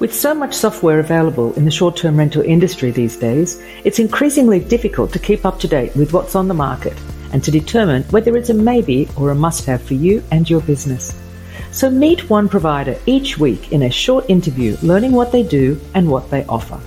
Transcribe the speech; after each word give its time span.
With 0.00 0.14
so 0.14 0.32
much 0.32 0.54
software 0.54 0.98
available 0.98 1.52
in 1.56 1.66
the 1.66 1.70
short 1.70 1.94
term 1.94 2.16
rental 2.16 2.40
industry 2.40 2.90
these 2.90 3.18
days, 3.18 3.62
it's 3.84 3.98
increasingly 3.98 4.58
difficult 4.58 5.12
to 5.12 5.18
keep 5.18 5.44
up 5.44 5.60
to 5.60 5.68
date 5.68 5.94
with 5.94 6.14
what's 6.14 6.34
on 6.34 6.48
the 6.48 6.54
market 6.54 6.98
and 7.34 7.44
to 7.44 7.50
determine 7.50 8.04
whether 8.04 8.34
it's 8.34 8.48
a 8.48 8.54
maybe 8.54 9.10
or 9.14 9.30
a 9.30 9.34
must 9.34 9.66
have 9.66 9.82
for 9.82 9.92
you 9.92 10.24
and 10.30 10.48
your 10.48 10.62
business. 10.62 11.14
So 11.70 11.90
meet 11.90 12.30
one 12.30 12.48
provider 12.48 12.98
each 13.04 13.36
week 13.36 13.72
in 13.72 13.82
a 13.82 13.90
short 13.90 14.24
interview 14.30 14.78
learning 14.80 15.12
what 15.12 15.32
they 15.32 15.42
do 15.42 15.78
and 15.94 16.10
what 16.10 16.30
they 16.30 16.46
offer. 16.46 16.80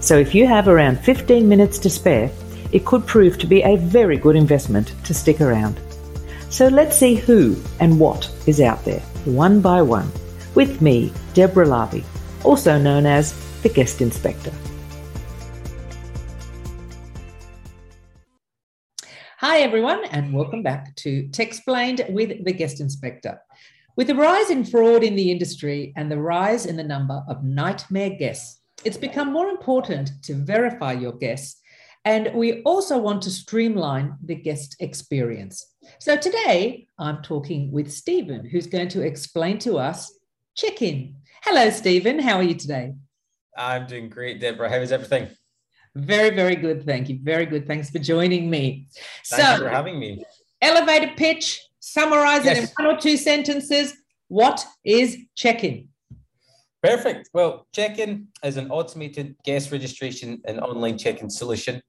So 0.00 0.16
if 0.16 0.34
you 0.34 0.46
have 0.46 0.66
around 0.66 1.00
15 1.00 1.46
minutes 1.46 1.78
to 1.80 1.90
spare, 1.90 2.30
it 2.72 2.86
could 2.86 3.06
prove 3.06 3.36
to 3.36 3.46
be 3.46 3.60
a 3.60 3.76
very 3.76 4.16
good 4.16 4.34
investment 4.34 4.94
to 5.04 5.12
stick 5.12 5.42
around. 5.42 5.78
So 6.48 6.68
let's 6.68 6.96
see 6.96 7.16
who 7.16 7.54
and 7.80 8.00
what 8.00 8.32
is 8.46 8.62
out 8.62 8.82
there, 8.86 9.00
one 9.26 9.60
by 9.60 9.82
one, 9.82 10.10
with 10.54 10.80
me, 10.80 11.12
Deborah 11.34 11.66
Larby 11.66 12.02
also 12.46 12.78
known 12.78 13.06
as 13.06 13.34
the 13.62 13.68
Guest 13.68 13.98
Innspector. 13.98 14.54
Hi, 19.38 19.58
everyone, 19.58 20.04
and 20.12 20.32
welcome 20.32 20.62
back 20.62 20.94
to 20.96 21.24
Techsplained 21.30 22.08
with 22.12 22.44
the 22.44 22.52
Guest 22.52 22.80
Innspector. 22.80 23.36
With 23.96 24.06
the 24.06 24.14
rise 24.14 24.50
in 24.50 24.64
fraud 24.64 25.02
in 25.02 25.16
the 25.16 25.32
industry 25.32 25.92
and 25.96 26.08
the 26.08 26.20
rise 26.20 26.66
in 26.66 26.76
the 26.76 26.84
number 26.84 27.24
of 27.28 27.42
nightmare 27.42 28.10
guests, 28.10 28.60
it's 28.84 28.96
become 28.96 29.32
more 29.32 29.48
important 29.48 30.12
to 30.22 30.34
verify 30.34 30.92
your 30.92 31.14
guests. 31.14 31.60
And 32.04 32.30
we 32.32 32.62
also 32.62 32.96
want 32.96 33.22
to 33.22 33.30
streamline 33.30 34.18
the 34.22 34.36
guest 34.36 34.76
experience. 34.78 35.66
So 35.98 36.16
today 36.16 36.86
I'm 36.96 37.22
talking 37.22 37.72
with 37.72 37.90
Stephen, 37.90 38.44
who's 38.44 38.68
going 38.68 38.88
to 38.90 39.02
explain 39.02 39.58
to 39.60 39.78
us 39.78 40.16
Chekin. 40.56 41.16
Hello, 41.48 41.70
Stephen. 41.70 42.18
How 42.18 42.38
are 42.38 42.42
you 42.42 42.56
today? 42.56 42.92
I'm 43.56 43.86
doing 43.86 44.08
great, 44.08 44.40
Deborah. 44.40 44.68
How 44.68 44.78
is 44.78 44.90
everything? 44.90 45.28
Very, 45.94 46.34
very 46.34 46.56
good. 46.56 46.84
Thank 46.84 47.08
you. 47.08 47.20
Very 47.22 47.46
good. 47.46 47.68
Thanks 47.68 47.88
for 47.88 48.00
joining 48.00 48.50
me. 48.50 48.88
Thank 49.30 49.58
so, 49.58 49.62
for 49.62 49.68
having 49.68 50.00
me. 50.00 50.24
Elevator 50.60 51.12
pitch, 51.16 51.62
summarize 51.78 52.44
yes. 52.44 52.58
it 52.58 52.62
in 52.62 52.84
one 52.84 52.96
or 52.96 52.98
two 52.98 53.16
sentences. 53.16 53.94
What 54.26 54.66
is 54.84 55.18
Chekin? 55.36 55.86
Perfect. 56.82 57.30
Well, 57.32 57.68
Chekin 57.72 58.26
is 58.42 58.56
an 58.56 58.68
automated 58.72 59.36
guest 59.44 59.70
registration 59.70 60.42
and 60.46 60.58
online 60.58 60.98
check 60.98 61.22
in 61.22 61.30
solution. 61.30 61.80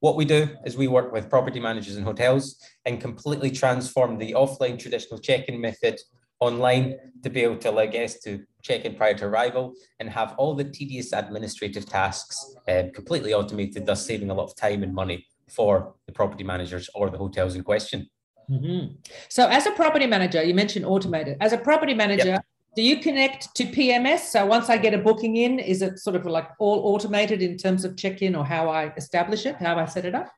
What 0.00 0.16
we 0.16 0.24
do 0.24 0.48
is 0.66 0.76
we 0.76 0.88
work 0.88 1.12
with 1.12 1.30
property 1.30 1.60
managers 1.60 1.94
and 1.94 2.04
hotels 2.04 2.60
and 2.84 3.00
completely 3.00 3.52
transform 3.52 4.18
the 4.18 4.32
offline 4.32 4.76
traditional 4.76 5.20
check 5.20 5.48
in 5.48 5.60
method 5.60 6.00
online 6.40 6.96
to 7.22 7.30
be 7.30 7.42
able 7.42 7.58
to 7.58 7.70
allow 7.70 7.86
guests 7.86 8.20
to 8.24 8.44
check 8.64 8.84
in 8.84 8.94
prior 8.96 9.14
to 9.14 9.26
arrival 9.26 9.74
and 10.00 10.08
have 10.08 10.34
all 10.38 10.54
the 10.54 10.64
tedious 10.64 11.12
administrative 11.12 11.86
tasks 11.86 12.56
uh, 12.68 12.84
completely 12.94 13.32
automated, 13.32 13.86
thus 13.86 14.04
saving 14.04 14.30
a 14.30 14.34
lot 14.34 14.44
of 14.44 14.56
time 14.56 14.82
and 14.82 14.92
money 14.92 15.24
for 15.48 15.94
the 16.06 16.12
property 16.12 16.42
managers 16.42 16.88
or 16.94 17.10
the 17.10 17.18
hotels 17.18 17.54
in 17.54 17.62
question. 17.62 18.08
Mm-hmm. 18.50 18.94
So, 19.28 19.48
as 19.48 19.66
a 19.66 19.70
property 19.72 20.06
manager, 20.06 20.42
you 20.42 20.54
mentioned 20.54 20.84
automated. 20.84 21.36
As 21.40 21.52
a 21.52 21.58
property 21.58 21.94
manager, 21.94 22.28
yep. 22.28 22.44
do 22.76 22.82
you 22.82 22.98
connect 22.98 23.54
to 23.54 23.64
PMS? 23.64 24.20
So, 24.20 24.44
once 24.44 24.68
I 24.68 24.76
get 24.76 24.92
a 24.92 24.98
booking 24.98 25.36
in, 25.36 25.58
is 25.58 25.80
it 25.80 25.98
sort 25.98 26.16
of 26.16 26.26
like 26.26 26.48
all 26.58 26.94
automated 26.94 27.40
in 27.40 27.56
terms 27.56 27.84
of 27.84 27.96
check 27.96 28.20
in 28.20 28.34
or 28.34 28.44
how 28.44 28.68
I 28.68 28.92
establish 28.96 29.46
it, 29.46 29.56
how 29.56 29.76
I 29.76 29.86
set 29.86 30.04
it 30.04 30.14
up? 30.14 30.30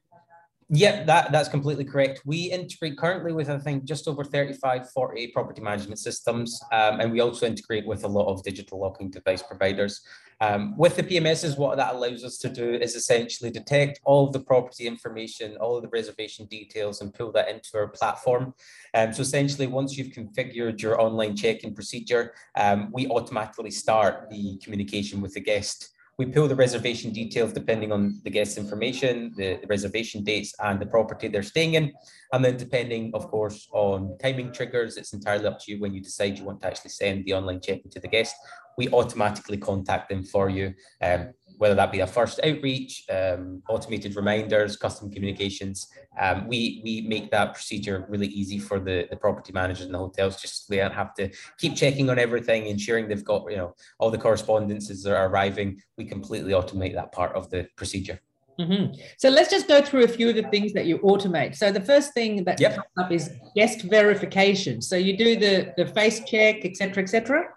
Yeah, 0.68 1.04
that, 1.04 1.30
that's 1.30 1.48
completely 1.48 1.84
correct. 1.84 2.22
We 2.24 2.50
integrate 2.50 2.98
currently 2.98 3.32
with, 3.32 3.48
I 3.48 3.58
think, 3.58 3.84
just 3.84 4.08
over 4.08 4.24
35, 4.24 4.90
40 4.90 5.28
property 5.28 5.62
management 5.62 6.00
systems. 6.00 6.60
Um, 6.72 6.98
and 6.98 7.12
we 7.12 7.20
also 7.20 7.46
integrate 7.46 7.86
with 7.86 8.02
a 8.02 8.08
lot 8.08 8.26
of 8.26 8.42
digital 8.42 8.80
locking 8.80 9.10
device 9.10 9.44
providers. 9.44 10.00
Um, 10.40 10.76
with 10.76 10.96
the 10.96 11.04
PMSs, 11.04 11.56
what 11.56 11.76
that 11.76 11.94
allows 11.94 12.24
us 12.24 12.38
to 12.38 12.48
do 12.48 12.74
is 12.74 12.96
essentially 12.96 13.50
detect 13.50 14.00
all 14.04 14.26
of 14.26 14.32
the 14.32 14.40
property 14.40 14.88
information, 14.88 15.56
all 15.58 15.76
of 15.76 15.82
the 15.82 15.88
reservation 15.88 16.46
details, 16.46 17.00
and 17.00 17.14
pull 17.14 17.30
that 17.32 17.48
into 17.48 17.70
our 17.74 17.88
platform. 17.88 18.52
Um, 18.92 19.12
so 19.12 19.22
essentially, 19.22 19.68
once 19.68 19.96
you've 19.96 20.12
configured 20.12 20.82
your 20.82 21.00
online 21.00 21.36
check-in 21.36 21.74
procedure, 21.74 22.34
um, 22.56 22.90
we 22.92 23.06
automatically 23.06 23.70
start 23.70 24.28
the 24.30 24.58
communication 24.62 25.20
with 25.20 25.32
the 25.32 25.40
guest. 25.40 25.95
We 26.18 26.26
pull 26.26 26.48
the 26.48 26.56
reservation 26.56 27.12
details 27.12 27.52
depending 27.52 27.92
on 27.92 28.20
the 28.24 28.30
guest's 28.30 28.56
information, 28.56 29.34
the, 29.36 29.58
the, 29.60 29.66
reservation 29.66 30.24
dates, 30.24 30.54
and 30.60 30.80
the 30.80 30.86
property 30.86 31.28
they're 31.28 31.42
staying 31.42 31.74
in. 31.74 31.92
And 32.32 32.42
then, 32.42 32.56
depending, 32.56 33.10
of 33.12 33.28
course, 33.28 33.68
on 33.72 34.16
timing 34.18 34.50
triggers, 34.50 34.96
it's 34.96 35.12
entirely 35.12 35.46
up 35.46 35.60
to 35.60 35.72
you 35.72 35.80
when 35.80 35.92
you 35.92 36.00
decide 36.00 36.38
you 36.38 36.44
want 36.44 36.62
to 36.62 36.68
actually 36.68 36.90
send 36.90 37.26
the 37.26 37.34
online 37.34 37.60
check-in 37.60 37.90
to 37.90 38.00
the 38.00 38.08
guest. 38.08 38.34
We 38.78 38.88
automatically 38.88 39.58
contact 39.58 40.08
them 40.08 40.24
for 40.24 40.48
you. 40.48 40.72
Um, 41.02 41.34
whether 41.58 41.74
that 41.74 41.92
be 41.92 42.00
a 42.00 42.06
first 42.06 42.40
outreach, 42.44 43.04
um, 43.10 43.62
automated 43.68 44.14
reminders, 44.16 44.76
custom 44.76 45.10
communications. 45.10 45.88
Um, 46.20 46.46
we 46.48 46.80
we 46.84 47.02
make 47.02 47.30
that 47.30 47.54
procedure 47.54 48.06
really 48.08 48.28
easy 48.28 48.58
for 48.58 48.78
the, 48.78 49.06
the 49.10 49.16
property 49.16 49.52
managers 49.52 49.86
and 49.86 49.94
the 49.94 49.98
hotels, 49.98 50.40
just 50.40 50.66
so 50.66 50.74
they 50.74 50.80
don't 50.80 50.94
have 50.94 51.14
to 51.14 51.30
keep 51.58 51.74
checking 51.74 52.10
on 52.10 52.18
everything, 52.18 52.66
ensuring 52.66 53.08
they've 53.08 53.24
got 53.24 53.50
you 53.50 53.56
know 53.56 53.74
all 53.98 54.10
the 54.10 54.18
correspondences 54.18 55.02
that 55.02 55.16
are 55.16 55.28
arriving. 55.28 55.80
We 55.96 56.04
completely 56.04 56.52
automate 56.52 56.94
that 56.94 57.12
part 57.12 57.34
of 57.34 57.50
the 57.50 57.68
procedure. 57.76 58.20
Mm-hmm. 58.58 58.98
So 59.18 59.28
let's 59.28 59.50
just 59.50 59.68
go 59.68 59.82
through 59.82 60.04
a 60.04 60.08
few 60.08 60.30
of 60.30 60.36
the 60.36 60.44
things 60.44 60.72
that 60.72 60.86
you 60.86 60.98
automate. 60.98 61.56
So 61.56 61.70
the 61.70 61.80
first 61.80 62.14
thing 62.14 62.44
that 62.44 62.58
yep. 62.58 62.76
comes 62.76 62.86
up 62.98 63.12
is 63.12 63.30
guest 63.54 63.82
verification. 63.82 64.80
So 64.80 64.96
you 64.96 65.16
do 65.16 65.36
the 65.36 65.74
the 65.76 65.86
face 65.86 66.20
check, 66.24 66.64
etc., 66.64 67.02
etc. 67.02 67.48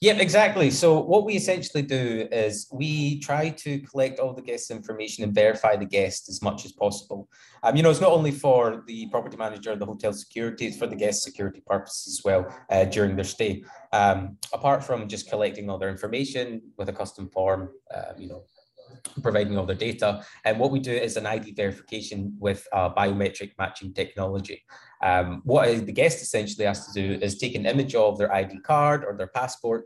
Yep, 0.00 0.18
exactly. 0.20 0.70
So 0.70 1.00
what 1.00 1.24
we 1.24 1.34
essentially 1.34 1.82
do 1.82 2.28
is 2.30 2.68
we 2.72 3.18
try 3.20 3.50
to 3.50 3.80
collect 3.80 4.18
all 4.18 4.32
the 4.32 4.42
guest 4.42 4.70
information 4.70 5.24
and 5.24 5.34
verify 5.34 5.76
the 5.76 5.86
guest 5.86 6.28
as 6.28 6.42
much 6.42 6.64
as 6.64 6.72
possible. 6.72 7.28
Um, 7.62 7.76
you 7.76 7.82
know, 7.82 7.90
it's 7.90 8.00
not 8.00 8.12
only 8.12 8.30
for 8.30 8.82
the 8.86 9.06
property 9.06 9.36
manager, 9.36 9.74
the 9.76 9.86
hotel 9.86 10.12
security, 10.12 10.66
it's 10.66 10.76
for 10.76 10.86
the 10.86 10.96
guest 10.96 11.22
security 11.22 11.62
purposes 11.66 12.18
as 12.18 12.24
well 12.24 12.54
uh, 12.70 12.84
during 12.84 13.16
their 13.16 13.24
stay. 13.24 13.64
Um, 13.92 14.36
apart 14.52 14.84
from 14.84 15.08
just 15.08 15.28
collecting 15.28 15.70
all 15.70 15.78
their 15.78 15.90
information 15.90 16.60
with 16.76 16.88
a 16.88 16.92
custom 16.92 17.28
form, 17.30 17.70
uh, 17.94 18.12
you 18.18 18.28
know, 18.28 18.44
providing 19.22 19.58
all 19.58 19.66
their 19.66 19.76
data. 19.76 20.24
And 20.44 20.58
what 20.58 20.70
we 20.70 20.80
do 20.80 20.92
is 20.92 21.16
an 21.16 21.26
ID 21.26 21.54
verification 21.54 22.36
with 22.38 22.66
uh, 22.72 22.90
biometric 22.94 23.52
matching 23.58 23.92
technology. 23.92 24.62
Um, 25.04 25.42
what 25.44 25.84
the 25.84 25.92
guest 25.92 26.22
essentially 26.22 26.64
has 26.64 26.86
to 26.86 26.92
do 26.94 27.18
is 27.20 27.36
take 27.36 27.54
an 27.54 27.66
image 27.66 27.94
of 27.94 28.16
their 28.16 28.32
ID 28.32 28.60
card 28.60 29.04
or 29.04 29.14
their 29.14 29.26
passport 29.26 29.84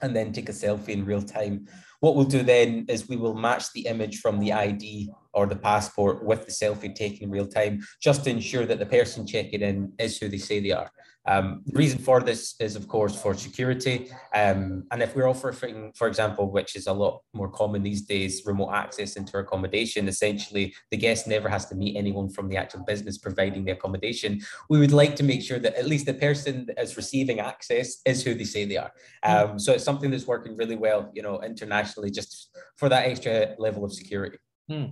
and 0.00 0.14
then 0.14 0.32
take 0.32 0.48
a 0.48 0.52
selfie 0.52 0.90
in 0.90 1.04
real 1.04 1.20
time. 1.20 1.66
What 1.98 2.14
we'll 2.14 2.24
do 2.24 2.44
then 2.44 2.86
is 2.88 3.08
we 3.08 3.16
will 3.16 3.34
match 3.34 3.72
the 3.72 3.86
image 3.86 4.20
from 4.20 4.38
the 4.38 4.52
ID 4.52 5.10
or 5.34 5.46
the 5.46 5.56
passport 5.56 6.24
with 6.24 6.46
the 6.46 6.52
selfie 6.52 6.94
taken 6.94 7.24
in 7.24 7.30
real 7.30 7.48
time, 7.48 7.80
just 8.00 8.24
to 8.24 8.30
ensure 8.30 8.64
that 8.64 8.78
the 8.78 8.86
person 8.86 9.26
checking 9.26 9.60
in 9.60 9.92
is 9.98 10.18
who 10.18 10.28
they 10.28 10.38
say 10.38 10.60
they 10.60 10.70
are. 10.70 10.90
Um, 11.26 11.62
the 11.66 11.78
reason 11.78 11.98
for 11.98 12.20
this 12.20 12.54
is, 12.60 12.76
of 12.76 12.88
course, 12.88 13.20
for 13.20 13.34
security. 13.34 14.10
Um, 14.34 14.84
and 14.90 15.02
if 15.02 15.14
we're 15.14 15.28
offering, 15.28 15.92
for 15.94 16.08
example, 16.08 16.50
which 16.50 16.76
is 16.76 16.86
a 16.86 16.92
lot 16.92 17.22
more 17.34 17.48
common 17.48 17.82
these 17.82 18.02
days, 18.02 18.42
remote 18.46 18.72
access 18.72 19.16
into 19.16 19.38
accommodation, 19.38 20.08
essentially 20.08 20.74
the 20.90 20.96
guest 20.96 21.26
never 21.26 21.48
has 21.48 21.66
to 21.66 21.74
meet 21.74 21.96
anyone 21.96 22.30
from 22.30 22.48
the 22.48 22.56
actual 22.56 22.84
business 22.84 23.18
providing 23.18 23.64
the 23.64 23.72
accommodation. 23.72 24.40
We 24.68 24.78
would 24.78 24.92
like 24.92 25.14
to 25.16 25.22
make 25.22 25.42
sure 25.42 25.58
that 25.58 25.74
at 25.74 25.86
least 25.86 26.06
the 26.06 26.14
person 26.14 26.66
that 26.66 26.80
is 26.80 26.96
receiving 26.96 27.40
access 27.40 28.00
is 28.06 28.24
who 28.24 28.34
they 28.34 28.44
say 28.44 28.64
they 28.64 28.78
are. 28.78 28.92
Um, 29.22 29.58
so 29.58 29.72
it's 29.72 29.84
something 29.84 30.10
that's 30.10 30.26
working 30.26 30.56
really 30.56 30.76
well, 30.76 31.10
you 31.14 31.22
know, 31.22 31.40
internationally, 31.42 32.10
just 32.10 32.56
for 32.76 32.88
that 32.88 33.06
extra 33.06 33.54
level 33.58 33.84
of 33.84 33.92
security. 33.92 34.38
Hmm. 34.70 34.84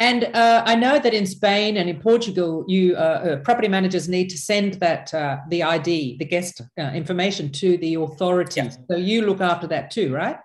And 0.00 0.24
uh, 0.34 0.62
I 0.64 0.76
know 0.76 0.98
that 0.98 1.12
in 1.12 1.26
Spain 1.26 1.76
and 1.76 1.90
in 1.90 2.00
Portugal, 2.00 2.64
you 2.66 2.96
uh, 2.96 2.98
uh, 2.98 3.36
property 3.40 3.68
managers 3.68 4.08
need 4.08 4.30
to 4.30 4.38
send 4.38 4.74
that 4.74 5.12
uh, 5.12 5.36
the 5.50 5.62
ID, 5.62 6.16
the 6.16 6.24
guest 6.24 6.62
uh, 6.80 6.84
information 6.94 7.52
to 7.52 7.76
the 7.76 7.96
authorities. 7.96 8.78
Yeah. 8.78 8.86
So 8.90 8.96
you 8.96 9.26
look 9.26 9.42
after 9.42 9.66
that 9.66 9.90
too, 9.90 10.14
right? 10.14 10.38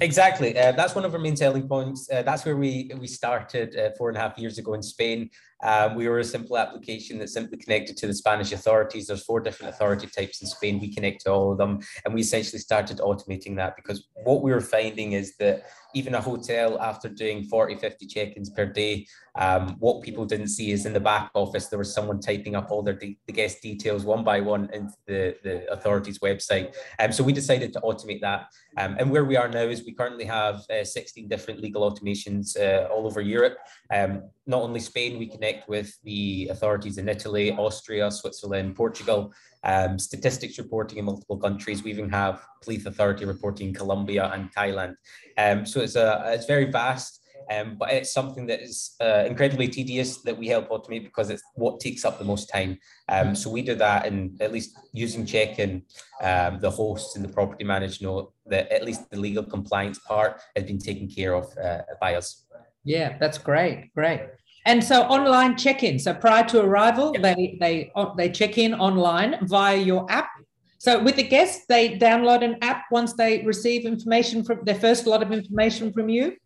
Exactly. 0.00 0.58
Uh, 0.58 0.72
that's 0.72 0.94
one 0.94 1.04
of 1.04 1.12
our 1.12 1.20
main 1.20 1.36
selling 1.36 1.68
points. 1.68 2.08
Uh, 2.10 2.22
that's 2.22 2.46
where 2.46 2.56
we 2.56 2.90
we 2.98 3.06
started 3.06 3.76
uh, 3.76 3.90
four 3.98 4.08
and 4.08 4.16
a 4.16 4.20
half 4.20 4.38
years 4.38 4.56
ago 4.56 4.72
in 4.72 4.82
Spain. 4.82 5.28
Um, 5.62 5.94
we 5.94 6.08
were 6.08 6.18
a 6.18 6.24
simple 6.24 6.58
application 6.58 7.18
that 7.18 7.28
simply 7.28 7.58
connected 7.58 7.96
to 7.98 8.06
the 8.06 8.14
Spanish 8.14 8.52
authorities. 8.52 9.06
There's 9.06 9.24
four 9.24 9.40
different 9.40 9.74
authority 9.74 10.06
types 10.06 10.40
in 10.40 10.48
Spain. 10.48 10.80
We 10.80 10.92
connect 10.92 11.22
to 11.24 11.32
all 11.32 11.52
of 11.52 11.58
them, 11.58 11.80
and 12.04 12.14
we 12.14 12.20
essentially 12.20 12.58
started 12.58 12.98
automating 12.98 13.56
that 13.56 13.76
because 13.76 14.08
what 14.24 14.42
we 14.42 14.52
were 14.52 14.60
finding 14.60 15.12
is 15.12 15.36
that 15.36 15.64
even 15.94 16.14
a 16.14 16.20
hotel 16.20 16.78
after 16.80 17.08
doing 17.08 17.44
40 17.44 17.76
50 17.76 18.06
check-ins 18.06 18.50
per 18.50 18.66
day 18.66 19.06
um, 19.36 19.76
what 19.78 20.02
people 20.02 20.24
didn't 20.24 20.48
see 20.48 20.70
is 20.70 20.86
in 20.86 20.92
the 20.92 21.00
back 21.00 21.30
office 21.34 21.68
there 21.68 21.78
was 21.78 21.94
someone 21.94 22.20
typing 22.20 22.54
up 22.54 22.70
all 22.70 22.82
their 22.82 22.94
de- 22.94 23.18
the 23.26 23.32
guest 23.32 23.62
details 23.62 24.04
one 24.04 24.22
by 24.22 24.40
one 24.40 24.68
into 24.72 24.94
the, 25.06 25.36
the 25.42 25.72
authorities 25.72 26.18
website 26.18 26.74
um, 26.98 27.12
so 27.12 27.24
we 27.24 27.32
decided 27.32 27.72
to 27.72 27.80
automate 27.80 28.20
that 28.20 28.46
um, 28.76 28.96
and 28.98 29.10
where 29.10 29.24
we 29.24 29.36
are 29.36 29.48
now 29.48 29.62
is 29.62 29.84
we 29.84 29.94
currently 29.94 30.24
have 30.24 30.62
uh, 30.70 30.84
16 30.84 31.28
different 31.28 31.60
legal 31.60 31.88
automations 31.88 32.58
uh, 32.60 32.86
all 32.88 33.06
over 33.06 33.20
europe 33.20 33.56
um, 33.92 34.22
not 34.46 34.62
only 34.62 34.80
spain 34.80 35.18
we 35.18 35.26
connect 35.44 35.68
with 35.68 35.92
the 36.04 36.48
authorities 36.50 36.96
in 36.98 37.08
italy 37.08 37.52
austria 37.52 38.10
switzerland 38.10 38.74
portugal 38.74 39.32
um, 39.64 39.98
statistics 39.98 40.58
reporting 40.58 40.98
in 40.98 41.06
multiple 41.06 41.38
countries. 41.38 41.82
We 41.82 41.90
even 41.90 42.10
have 42.10 42.44
police 42.62 42.86
authority 42.86 43.24
reporting 43.24 43.68
in 43.68 43.74
Colombia 43.74 44.30
and 44.32 44.54
Thailand. 44.54 44.94
Um, 45.38 45.66
so 45.66 45.80
it's 45.80 45.96
a 45.96 46.22
it's 46.26 46.46
very 46.46 46.70
vast. 46.70 47.20
Um, 47.50 47.76
but 47.78 47.92
it's 47.92 48.10
something 48.10 48.46
that 48.46 48.62
is 48.62 48.96
uh, 49.02 49.24
incredibly 49.26 49.68
tedious 49.68 50.22
that 50.22 50.38
we 50.38 50.48
help 50.48 50.70
automate 50.70 51.04
because 51.04 51.28
it's 51.28 51.42
what 51.56 51.78
takes 51.78 52.02
up 52.06 52.18
the 52.18 52.24
most 52.24 52.46
time. 52.46 52.78
Um, 53.06 53.34
so 53.34 53.50
we 53.50 53.60
do 53.60 53.74
that, 53.74 54.06
and 54.06 54.40
at 54.40 54.50
least 54.50 54.78
using 54.94 55.26
Chekin, 55.26 55.82
um, 56.22 56.60
the 56.60 56.70
hosts 56.70 57.16
and 57.16 57.24
the 57.24 57.28
property 57.28 57.64
manager 57.64 58.02
know 58.02 58.32
that 58.46 58.72
at 58.72 58.82
least 58.82 59.10
the 59.10 59.20
legal 59.20 59.44
compliance 59.44 59.98
part 59.98 60.40
has 60.56 60.64
been 60.64 60.78
taken 60.78 61.06
care 61.06 61.34
of 61.34 61.44
uh, 61.58 61.82
by 62.00 62.14
us. 62.14 62.46
Yeah, 62.82 63.18
that's 63.18 63.36
great, 63.36 63.92
great. 63.94 64.20
And 64.66 64.82
so 64.82 65.02
online 65.02 65.56
check-in. 65.56 65.98
So 65.98 66.14
prior 66.14 66.44
to 66.48 66.60
arrival, 66.62 67.12
they 67.12 67.56
they 67.60 67.92
they 68.16 68.30
check 68.30 68.56
in 68.56 68.74
online 68.74 69.46
via 69.46 69.76
your 69.76 70.10
app. 70.10 70.30
So 70.78 71.02
with 71.02 71.16
the 71.16 71.22
guests, 71.22 71.66
they 71.66 71.98
download 71.98 72.42
an 72.42 72.56
app 72.62 72.84
once 72.90 73.12
they 73.14 73.42
receive 73.42 73.84
information 73.84 74.44
from 74.44 74.60
their 74.64 74.74
first 74.74 75.06
lot 75.06 75.22
of 75.22 75.32
information 75.32 75.92
from 75.92 76.08
you. 76.08 76.36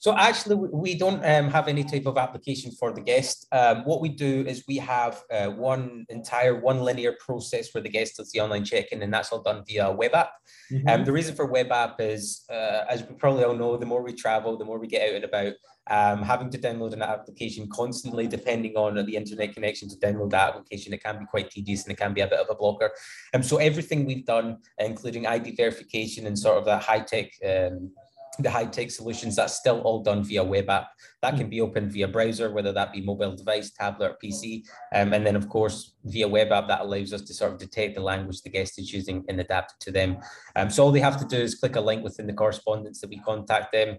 So 0.00 0.16
actually, 0.16 0.56
we 0.56 0.94
don't 0.94 1.24
um, 1.24 1.50
have 1.50 1.66
any 1.66 1.82
type 1.82 2.06
of 2.06 2.16
application 2.16 2.70
for 2.70 2.92
the 2.92 3.00
guest. 3.00 3.48
Um, 3.50 3.84
what 3.84 4.00
we 4.00 4.08
do 4.08 4.44
is 4.46 4.64
we 4.68 4.76
have 4.76 5.22
uh, 5.32 5.48
one 5.48 6.06
entire 6.08 6.54
one 6.60 6.80
linear 6.82 7.16
process 7.18 7.74
where 7.74 7.82
the 7.82 7.88
guest 7.88 8.16
does 8.16 8.30
the 8.30 8.40
online 8.40 8.64
check-in, 8.64 9.02
and 9.02 9.12
that's 9.12 9.32
all 9.32 9.42
done 9.42 9.64
via 9.66 9.90
web 9.90 10.14
app. 10.14 10.30
Mm-hmm. 10.70 10.88
Um, 10.88 11.04
the 11.04 11.12
reason 11.12 11.34
for 11.34 11.46
web 11.46 11.72
app 11.72 12.00
is, 12.00 12.44
uh, 12.48 12.84
as 12.88 13.02
we 13.02 13.16
probably 13.16 13.42
all 13.42 13.56
know, 13.56 13.76
the 13.76 13.86
more 13.86 14.02
we 14.02 14.12
travel, 14.12 14.56
the 14.56 14.64
more 14.64 14.78
we 14.78 14.86
get 14.86 15.08
out 15.08 15.16
and 15.16 15.24
about. 15.24 15.54
Um, 15.90 16.22
having 16.22 16.50
to 16.50 16.58
download 16.58 16.92
an 16.92 17.00
application 17.00 17.66
constantly, 17.70 18.26
depending 18.26 18.74
on 18.76 18.94
the 19.06 19.16
internet 19.16 19.54
connection 19.54 19.88
to 19.88 19.96
download 19.96 20.30
that 20.30 20.50
application, 20.50 20.92
it 20.92 21.02
can 21.02 21.18
be 21.18 21.24
quite 21.24 21.50
tedious 21.50 21.84
and 21.84 21.92
it 21.92 21.96
can 21.96 22.12
be 22.12 22.20
a 22.20 22.26
bit 22.26 22.40
of 22.40 22.46
a 22.50 22.54
blocker. 22.54 22.90
And 23.32 23.42
um, 23.42 23.48
so 23.48 23.56
everything 23.56 24.04
we've 24.04 24.26
done, 24.26 24.58
including 24.78 25.26
ID 25.26 25.56
verification 25.56 26.26
and 26.26 26.38
sort 26.38 26.58
of 26.58 26.66
that 26.66 26.82
high 26.82 27.00
tech 27.00 27.30
um, 27.42 27.90
the 28.38 28.50
high 28.50 28.66
tech 28.66 28.90
solutions, 28.90 29.36
that's 29.36 29.54
still 29.54 29.80
all 29.80 30.02
done 30.02 30.22
via 30.22 30.44
web 30.44 30.70
app. 30.70 30.88
That 31.22 31.36
can 31.36 31.48
be 31.48 31.60
opened 31.60 31.92
via 31.92 32.06
browser, 32.06 32.52
whether 32.52 32.72
that 32.72 32.92
be 32.92 33.00
mobile 33.00 33.34
device, 33.34 33.70
tablet, 33.72 34.12
or 34.12 34.18
PC. 34.22 34.64
Um, 34.94 35.12
and 35.12 35.26
then, 35.26 35.34
of 35.34 35.48
course, 35.48 35.94
via 36.04 36.28
web 36.28 36.52
app, 36.52 36.68
that 36.68 36.82
allows 36.82 37.12
us 37.12 37.22
to 37.22 37.34
sort 37.34 37.52
of 37.52 37.58
detect 37.58 37.96
the 37.96 38.00
language 38.00 38.42
the 38.42 38.50
guest 38.50 38.78
is 38.78 38.92
using 38.92 39.24
and 39.28 39.40
adapt 39.40 39.72
it 39.72 39.80
to 39.80 39.90
them. 39.90 40.18
Um, 40.54 40.70
so 40.70 40.84
all 40.84 40.92
they 40.92 41.00
have 41.00 41.18
to 41.18 41.26
do 41.26 41.36
is 41.36 41.56
click 41.56 41.76
a 41.76 41.80
link 41.80 42.04
within 42.04 42.26
the 42.26 42.32
correspondence 42.32 43.00
that 43.00 43.10
we 43.10 43.18
contact 43.18 43.72
them. 43.72 43.98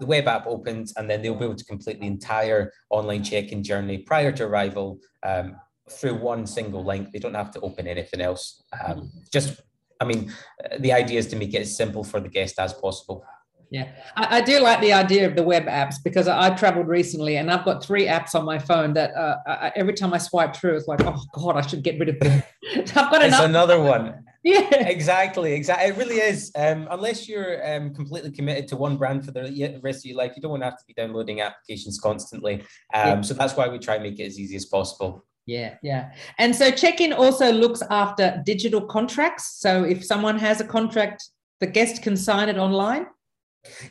The 0.00 0.06
web 0.06 0.26
app 0.26 0.46
opens, 0.46 0.92
and 0.96 1.08
then 1.08 1.22
they'll 1.22 1.36
be 1.36 1.44
able 1.44 1.54
to 1.54 1.64
complete 1.64 2.00
the 2.00 2.06
entire 2.06 2.72
online 2.90 3.22
check-in 3.22 3.62
journey 3.62 3.98
prior 3.98 4.32
to 4.32 4.44
arrival 4.44 4.98
um, 5.22 5.56
through 5.90 6.16
one 6.16 6.46
single 6.46 6.84
link. 6.84 7.12
They 7.12 7.20
don't 7.20 7.34
have 7.34 7.52
to 7.52 7.60
open 7.60 7.86
anything 7.86 8.20
else. 8.20 8.64
Um, 8.84 9.10
just, 9.32 9.60
I 10.00 10.04
mean, 10.04 10.32
the 10.80 10.92
idea 10.92 11.18
is 11.18 11.28
to 11.28 11.36
make 11.36 11.54
it 11.54 11.62
as 11.62 11.76
simple 11.76 12.02
for 12.02 12.20
the 12.20 12.28
guest 12.28 12.58
as 12.58 12.74
possible. 12.74 13.24
Yeah, 13.70 13.88
I, 14.16 14.38
I, 14.38 14.40
do 14.40 14.60
like 14.60 14.80
the 14.80 14.92
idea 14.92 15.26
of 15.26 15.34
the 15.34 15.42
web 15.42 15.66
apps 15.66 15.96
because 16.02 16.28
I, 16.28 16.54
traveled 16.56 16.86
recently 16.86 17.36
and 17.36 17.50
I've 17.50 17.64
got 17.64 17.82
three 17.82 18.06
apps 18.06 18.34
on 18.34 18.44
my 18.44 18.58
phone 18.58 18.92
that 18.94 19.14
uh, 19.14 19.38
I, 19.46 19.72
every 19.74 19.94
time 19.94 20.14
I 20.14 20.18
swipe 20.18 20.54
through, 20.54 20.76
it's 20.76 20.86
like, 20.86 21.00
oh 21.04 21.20
God, 21.32 21.56
I 21.56 21.62
should 21.62 21.82
get 21.82 21.98
rid 21.98 22.08
of 22.10 22.20
them. 22.20 22.42
I've 22.76 22.94
got 22.94 23.22
it's 23.22 23.38
another 23.38 23.80
one. 23.80 24.22
Yeah, 24.46 24.86
exactly, 24.86 25.54
exactly. 25.54 25.88
It 25.88 25.96
really 25.96 26.18
is. 26.18 26.52
Um, 26.54 26.86
unless 26.92 27.28
you're 27.28 27.68
um, 27.68 27.92
completely 27.92 28.30
committed 28.30 28.68
to 28.68 28.76
one 28.76 28.96
brand 28.96 29.24
for 29.24 29.32
the 29.32 29.80
rest 29.82 30.04
of 30.04 30.04
your 30.04 30.16
life, 30.16 30.34
you 30.36 30.42
don't 30.42 30.52
want 30.52 30.62
to 30.62 30.66
have 30.66 30.78
to 30.78 30.84
be 30.86 30.94
downloading 30.94 31.40
applications 31.40 31.98
constantly. 31.98 32.60
Um, 32.94 33.08
yeah. 33.08 33.20
So 33.22 33.34
that's 33.34 33.56
why 33.56 33.66
we 33.66 33.80
try 33.80 33.94
and 33.94 34.04
make 34.04 34.20
it 34.20 34.26
as 34.26 34.38
easy 34.38 34.54
as 34.54 34.64
possible. 34.64 35.26
Yeah, 35.46 35.74
yeah. 35.82 36.12
And 36.38 36.54
so 36.54 36.70
Chekin 36.70 37.12
also 37.12 37.52
looks 37.52 37.82
after 37.90 38.40
digital 38.46 38.82
contracts. 38.82 39.58
So 39.58 39.82
if 39.82 40.04
someone 40.04 40.38
has 40.38 40.60
a 40.60 40.64
contract, 40.64 41.28
the 41.58 41.66
guest 41.66 42.02
can 42.02 42.16
sign 42.16 42.48
it 42.48 42.56
online. 42.56 43.06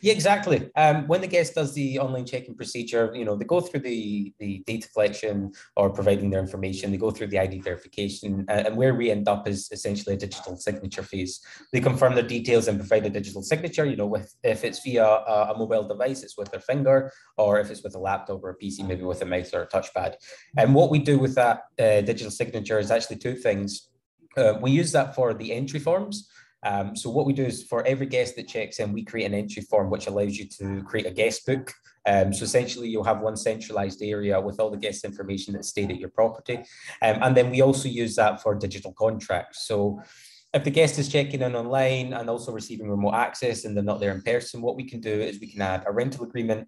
Yeah, 0.01 0.13
exactly. 0.13 0.69
Um, 0.75 1.07
when 1.07 1.22
the 1.22 1.27
guest 1.27 1.56
does 1.56 1.74
the 1.74 2.00
online 2.00 2.25
check-in 2.25 2.56
procedure, 2.56 3.12
you 3.13 3.25
know, 3.25 3.36
they 3.36 3.45
go 3.45 3.62
through 3.62 3.81
the, 3.81 4.33
the 4.39 4.63
data 4.66 4.88
collection 4.92 5.51
or 5.75 5.89
providing 5.89 6.30
their 6.30 6.39
information, 6.39 6.92
they 6.92 6.98
go 6.98 7.12
through 7.12 7.27
the 7.27 7.39
ID 7.39 7.60
verification, 7.62 8.45
uh, 8.50 8.63
and 8.66 8.75
where 8.75 8.95
we 8.95 9.12
end 9.12 9.27
up 9.27 9.48
is 9.48 9.69
essentially 9.72 10.16
a 10.16 10.18
digital 10.18 10.57
signature 10.57 11.04
phase. 11.04 11.42
They 11.72 11.80
confirm 11.80 12.16
their 12.16 12.27
details 12.27 12.68
and 12.68 12.80
provide 12.80 13.06
a 13.06 13.10
digital 13.10 13.42
signature, 13.42 13.86
you 13.86 13.95
know, 13.95 14.07
with 14.07 14.36
if 14.44 14.63
it's 14.63 14.83
via 14.83 15.06
a, 15.06 15.54
a 15.54 15.57
mobile 15.57 15.88
device, 15.88 16.24
it's 16.24 16.38
with 16.38 16.51
their 16.51 16.60
finger, 16.60 17.12
or 17.38 17.60
if 17.60 17.69
it's 17.71 17.83
with 17.83 17.95
a 17.95 18.00
laptop 18.00 18.44
or 18.44 18.51
a 18.51 18.57
PC, 18.57 18.88
maybe 18.88 19.04
with 19.04 19.21
a 19.21 19.25
mouse 19.25 19.54
or 19.54 19.63
a 19.63 19.68
touchpad. 19.68 20.16
And 20.57 20.74
what 20.74 20.89
we 20.89 21.00
do 21.00 21.18
with 21.19 21.36
that 21.36 21.63
uh, 21.80 22.01
digital 22.01 22.31
signature 22.31 22.80
is 22.80 22.92
actually 22.92 23.18
two 23.18 23.36
things. 23.36 23.89
Uh, 24.38 24.57
we 24.62 24.71
use 24.71 24.92
that 24.92 25.16
for 25.16 25.33
the 25.33 25.54
entry 25.54 25.80
forms. 25.80 26.30
Um, 26.66 26.96
so 26.96 27.10
what 27.10 27.26
we 27.26 27.34
do 27.34 27.46
is 27.46 27.64
for 27.64 27.86
every 27.86 28.08
guest 28.08 28.36
that 28.36 28.48
checks 28.48 28.80
in, 28.80 28.92
we 28.92 29.04
create 29.04 29.26
an 29.26 29.36
entry 29.36 29.62
form 29.62 29.90
which 29.90 30.08
allows 30.08 30.36
you 30.36 30.46
to 30.58 30.82
create 30.84 31.06
a 31.06 31.12
guest 31.12 31.46
book. 31.46 31.72
Um, 32.08 32.34
so 32.34 32.44
essentially, 32.44 32.90
you'll 32.90 33.04
have 33.04 33.22
one 33.22 33.38
centralized 33.38 34.02
area 34.02 34.40
with 34.42 34.60
all 34.60 34.70
the 34.70 34.78
guest 34.78 35.06
information 35.06 35.54
that 35.54 35.66
stayed 35.66 35.92
at 35.92 36.00
your 36.00 36.10
property, 36.10 36.58
um, 37.02 37.18
and 37.22 37.38
then 37.38 37.50
we 37.50 37.62
also 37.62 37.88
use 37.88 38.16
that 38.16 38.42
for 38.42 38.54
digital 38.56 38.94
contracts. 38.94 39.68
So 39.68 40.02
if 40.54 40.64
the 40.64 40.72
guest 40.72 41.00
is 41.00 41.10
checking 41.10 41.42
in 41.42 41.56
online 41.56 42.14
and 42.14 42.30
also 42.30 42.52
receiving 42.52 42.90
remote 42.90 43.16
access 43.16 43.66
and 43.66 43.76
they're 43.76 43.84
not 43.84 44.00
there 44.00 44.14
in 44.14 44.22
person, 44.22 44.62
what 44.62 44.76
we 44.76 44.88
can 44.88 45.02
do 45.02 45.12
is 45.12 45.40
we 45.40 45.52
can 45.52 45.62
add 45.62 45.84
a 45.86 45.92
rental 45.92 46.26
agreement 46.26 46.68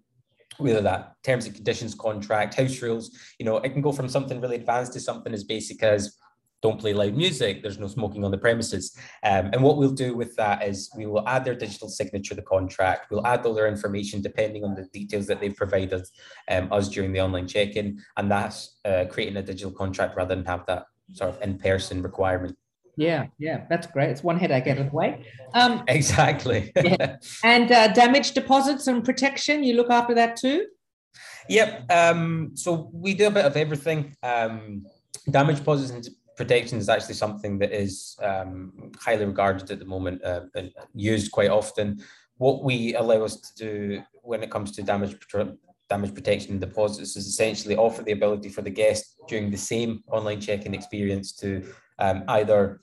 whether 0.58 0.80
that 0.80 1.14
terms 1.22 1.46
and 1.46 1.54
conditions 1.54 1.94
contract, 1.94 2.54
house 2.54 2.82
rules, 2.82 3.16
you 3.38 3.46
know, 3.46 3.58
it 3.58 3.70
can 3.70 3.80
go 3.80 3.92
from 3.92 4.08
something 4.08 4.40
really 4.40 4.56
advanced 4.56 4.92
to 4.92 5.00
something 5.00 5.32
as 5.32 5.44
basic 5.44 5.82
as 5.82 6.16
don't 6.60 6.80
play 6.80 6.92
loud 6.92 7.14
music, 7.14 7.62
there's 7.62 7.78
no 7.78 7.86
smoking 7.86 8.24
on 8.24 8.30
the 8.30 8.38
premises. 8.38 8.96
Um, 9.22 9.50
and 9.52 9.62
what 9.62 9.76
we'll 9.76 9.90
do 9.90 10.16
with 10.16 10.34
that 10.36 10.66
is 10.66 10.90
we 10.96 11.06
will 11.06 11.26
add 11.28 11.44
their 11.44 11.54
digital 11.54 11.88
signature 11.88 12.30
to 12.30 12.34
the 12.34 12.42
contract. 12.42 13.10
We'll 13.10 13.26
add 13.26 13.46
all 13.46 13.54
their 13.54 13.68
information 13.68 14.22
depending 14.22 14.64
on 14.64 14.74
the 14.74 14.84
details 14.92 15.26
that 15.26 15.40
they've 15.40 15.54
provided 15.54 16.06
um, 16.50 16.72
us 16.72 16.88
during 16.88 17.12
the 17.12 17.20
online 17.20 17.46
check-in. 17.46 18.02
And 18.16 18.30
that's 18.30 18.78
uh, 18.84 19.04
creating 19.10 19.36
a 19.36 19.42
digital 19.42 19.72
contract 19.72 20.16
rather 20.16 20.34
than 20.34 20.44
have 20.46 20.66
that 20.66 20.86
sort 21.12 21.30
of 21.30 21.42
in-person 21.42 22.02
requirement. 22.02 22.56
Yeah, 22.96 23.26
yeah, 23.38 23.64
that's 23.70 23.86
great. 23.86 24.10
It's 24.10 24.24
one 24.24 24.40
headache 24.40 24.66
out 24.66 24.78
of 24.78 24.90
the 24.90 24.96
way. 24.96 25.24
Um, 25.54 25.84
exactly. 25.88 26.72
yeah. 26.74 27.16
And 27.44 27.70
uh, 27.70 27.88
damage 27.92 28.32
deposits 28.32 28.88
and 28.88 29.04
protection, 29.04 29.62
you 29.62 29.74
look 29.74 29.88
after 29.88 30.14
that 30.14 30.36
too? 30.36 30.66
Yep. 31.48 31.90
Um, 31.92 32.50
so 32.54 32.90
we 32.92 33.14
do 33.14 33.28
a 33.28 33.30
bit 33.30 33.44
of 33.44 33.56
everything. 33.56 34.16
Um, 34.24 34.84
damage 35.30 35.58
deposits 35.58 35.90
and 35.90 36.08
protection 36.38 36.78
is 36.78 36.88
actually 36.88 37.14
something 37.14 37.58
that 37.58 37.72
is 37.72 38.16
um, 38.22 38.72
highly 38.96 39.26
regarded 39.26 39.68
at 39.72 39.80
the 39.80 39.84
moment 39.84 40.24
uh, 40.24 40.42
and 40.54 40.70
used 40.94 41.32
quite 41.32 41.50
often. 41.50 42.00
What 42.36 42.62
we 42.62 42.94
allow 42.94 43.24
us 43.24 43.40
to 43.40 43.52
do 43.56 44.02
when 44.22 44.44
it 44.44 44.50
comes 44.50 44.70
to 44.72 44.82
damage 44.82 45.16
damage 45.88 46.14
protection 46.14 46.52
and 46.52 46.60
deposits 46.60 47.16
is 47.16 47.26
essentially 47.26 47.74
offer 47.74 48.02
the 48.02 48.12
ability 48.12 48.50
for 48.50 48.62
the 48.62 48.70
guest 48.70 49.16
during 49.26 49.50
the 49.50 49.56
same 49.56 50.04
online 50.12 50.40
check-in 50.40 50.74
experience 50.74 51.32
to 51.32 51.50
um, 51.98 52.22
either 52.28 52.82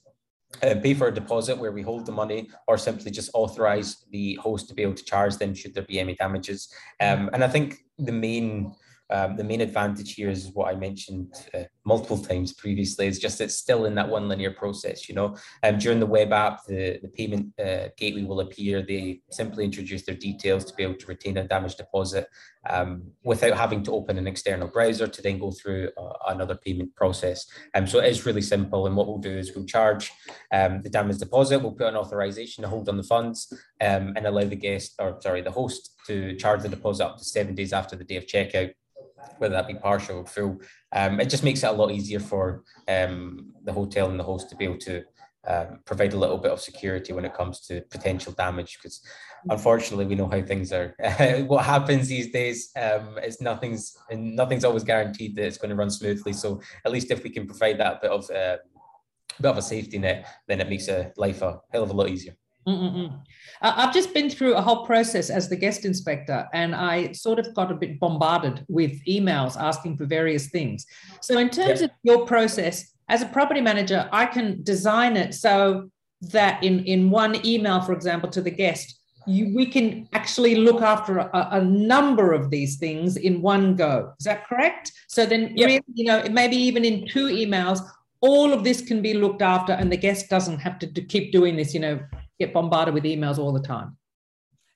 uh, 0.64 0.76
pay 0.82 0.94
for 0.94 1.08
a 1.08 1.14
deposit 1.14 1.58
where 1.58 1.72
we 1.72 1.84
hold 1.84 2.06
the 2.06 2.12
money 2.12 2.50
or 2.68 2.78
simply 2.78 3.12
just 3.12 3.30
authorize 3.34 4.06
the 4.12 4.36
host 4.42 4.68
to 4.68 4.74
be 4.74 4.82
able 4.82 4.96
to 4.96 5.06
charge 5.06 5.38
them 5.38 5.54
should 5.54 5.74
there 5.74 5.84
be 5.84 6.00
any 6.00 6.16
damages. 6.16 6.74
Um, 7.00 7.30
and 7.32 7.44
I 7.44 7.48
think 7.48 7.78
the 8.00 8.12
main 8.12 8.74
um, 9.10 9.36
the 9.36 9.44
main 9.44 9.62
advantage 9.62 10.16
here 10.16 10.30
is 10.30 10.52
what 10.54 10.74
I 10.74 10.78
mentioned 10.78 11.34
uh, 11.54 11.64
multiple 11.86 12.18
times 12.18 12.54
previously 12.54 13.08
is 13.08 13.20
just 13.20 13.40
it's 13.40 13.56
still 13.56 13.86
in 13.86 13.96
that 13.96 14.10
one 14.10 14.28
linear 14.28 14.52
process. 14.52 15.08
You 15.08 15.16
know, 15.16 15.36
um, 15.64 15.78
during 15.78 16.00
the 16.00 16.06
web 16.06 16.34
app, 16.34 16.66
the, 16.66 17.00
the 17.02 17.08
payment 17.10 17.54
uh, 17.60 17.90
gateway 17.98 18.24
will 18.24 18.40
appear. 18.40 18.82
They 18.82 19.22
simply 19.30 19.64
introduce 19.64 20.06
their 20.06 20.16
details 20.16 20.66
to 20.66 20.74
be 20.76 20.84
able 20.84 20.96
to 20.96 21.08
retain 21.08 21.38
a 21.38 21.48
damage 21.48 21.76
deposit 21.76 22.28
um, 22.68 23.04
without 23.24 23.56
having 23.56 23.84
to 23.84 23.92
open 23.92 24.18
an 24.18 24.28
external 24.28 24.68
browser 24.68 25.08
to 25.08 25.22
then 25.22 25.38
go 25.38 25.52
through 25.52 25.92
uh, 25.98 26.14
another 26.28 26.56
payment 26.56 26.96
process. 26.96 27.46
Um, 27.76 27.86
so 27.86 28.00
it 28.00 28.10
is 28.10 28.26
really 28.26 28.42
simple. 28.42 28.88
And 28.88 28.96
what 28.96 29.08
we'll 29.08 29.20
do 29.20 29.38
is 29.38 29.56
we'll 29.56 29.66
charge 29.66 30.12
um, 30.52 30.82
the 30.82 30.90
damage 30.90 31.20
deposit. 31.20 31.60
We'll 31.60 31.74
put 31.74 31.88
an 31.88 31.96
authorization 31.96 32.64
to 32.64 32.70
hold 32.70 32.90
on 32.90 32.98
the 32.98 33.04
funds 33.04 33.54
um, 33.82 34.14
and 34.16 34.26
allow 34.26 34.46
the 34.46 34.56
guest 34.56 34.96
or 35.00 35.20
sorry 35.22 35.42
the 35.42 35.52
host 35.52 35.92
to 36.08 36.36
charge 36.38 36.64
the 36.64 36.70
deposit 36.70 37.06
up 37.06 37.18
to 37.18 37.24
seven 37.24 37.54
days 37.54 37.74
after 37.74 37.96
the 37.96 38.04
day 38.04 38.16
of 38.16 38.26
checkout 38.26 38.72
whether 39.38 39.54
that 39.54 39.68
be 39.68 39.76
partial 39.76 40.20
or 40.20 40.26
full. 40.26 40.60
Um, 40.92 41.20
it 41.20 41.30
just 41.30 41.44
makes 41.44 41.64
it 41.64 41.68
a 41.68 41.72
lot 41.72 41.92
easier 41.92 42.20
for 42.20 42.64
um, 42.88 43.52
the 43.64 43.74
hotel 43.74 44.10
and 44.10 44.20
the 44.20 44.24
host 44.24 44.50
to 44.50 44.56
be 44.56 44.66
able 44.66 44.78
to 44.80 45.04
um, 45.48 45.80
provide 45.86 46.14
a 46.14 46.18
little 46.18 46.40
bit 46.40 46.52
of 46.52 46.60
security 46.60 47.14
when 47.14 47.26
it 47.26 47.36
comes 47.36 47.60
to 47.68 47.82
potential 47.92 48.34
damage 48.34 48.80
because 48.82 49.02
unfortunately 49.48 50.06
we 50.06 50.16
know 50.16 50.28
how 50.28 50.42
things 50.42 50.74
are 50.74 50.96
what 51.48 51.66
happens 51.66 52.08
these 52.08 52.32
days. 52.32 52.72
Um, 52.76 53.20
is 53.20 53.42
nothing's 53.42 53.96
and 54.10 54.36
nothing's 54.36 54.66
always 54.66 54.84
guaranteed 54.84 55.36
that 55.36 55.46
it's 55.46 55.58
going 55.58 55.70
to 55.70 55.76
run 55.76 55.92
smoothly. 55.92 56.34
So 56.34 56.62
at 56.84 56.92
least 56.92 57.12
if 57.12 57.24
we 57.24 57.30
can 57.30 57.46
provide 57.46 57.80
that 57.80 58.02
bit 58.02 58.12
of 58.12 58.30
uh, 58.32 58.58
bit 59.42 59.52
of 59.52 59.58
a 59.58 59.62
safety 59.62 60.00
net 60.00 60.26
then 60.48 60.62
it 60.62 60.70
makes 60.70 60.88
a 60.88 61.12
life 61.18 61.42
a 61.42 61.60
hell 61.72 61.84
of 61.84 61.90
a 61.90 61.94
lot 61.94 62.10
easier 62.10 62.36
Mm-mm-mm. 62.68 63.22
I've 63.62 63.94
just 63.94 64.14
been 64.14 64.30
through 64.30 64.56
a 64.56 64.62
whole 64.62 64.86
process 64.86 65.30
as 65.30 65.50
the 65.50 65.56
Guest 65.56 65.84
Innspector, 65.84 66.48
and 66.54 66.76
I 66.76 67.12
sort 67.12 67.40
of 67.40 67.54
got 67.54 67.72
a 67.72 67.76
bit 67.76 68.00
bombarded 68.00 68.66
with 68.68 69.04
emails 69.06 69.56
asking 69.56 69.98
for 69.98 70.06
various 70.06 70.48
things. 70.48 70.86
So, 71.22 71.38
in 71.38 71.50
terms 71.50 71.82
yep. 71.82 71.92
of 71.92 71.96
your 72.04 72.26
process, 72.26 72.94
as 73.08 73.22
a 73.22 73.28
property 73.28 73.62
manager, 73.62 74.10
I 74.12 74.26
can 74.26 74.64
design 74.64 75.16
it 75.16 75.36
so 75.36 75.90
that 76.22 76.64
in, 76.64 76.84
in 76.86 77.12
one 77.12 77.46
email, 77.46 77.82
for 77.82 77.94
example, 77.94 78.30
to 78.32 78.42
the 78.42 78.52
guest, 78.52 79.00
you, 79.28 79.56
we 79.56 79.66
can 79.66 80.08
actually 80.14 80.56
look 80.56 80.82
after 80.82 81.18
a, 81.18 81.48
a, 81.52 81.62
number 81.64 82.32
of 82.32 82.52
these 82.52 82.78
things 82.78 83.18
in 83.18 83.42
one 83.42 83.76
go. 83.76 84.14
Is 84.20 84.26
that 84.26 84.48
correct? 84.48 84.92
So 85.08 85.26
then, 85.26 85.56
yep. 85.56 85.68
really, 85.68 85.84
you 85.94 86.06
know, 86.06 86.24
maybe 86.32 86.56
even 86.56 86.86
in 86.86 87.08
two 87.08 87.28
emails, 87.28 87.80
all 88.22 88.54
of 88.54 88.64
this 88.64 88.82
can 88.82 89.02
be 89.02 89.14
looked 89.14 89.42
after, 89.42 89.74
and 89.74 89.92
the 89.92 89.98
guest 89.98 90.30
doesn't 90.30 90.60
have 90.60 90.80
to, 90.80 90.92
to 90.94 91.02
keep 91.02 91.32
doing 91.32 91.56
this. 91.56 91.74
You 91.74 91.80
know, 91.80 92.00
get 92.40 92.54
bombarded 92.54 92.94
with 92.94 93.04
emails 93.04 93.38
all 93.38 93.52
the 93.52 93.62
time. 93.62 93.98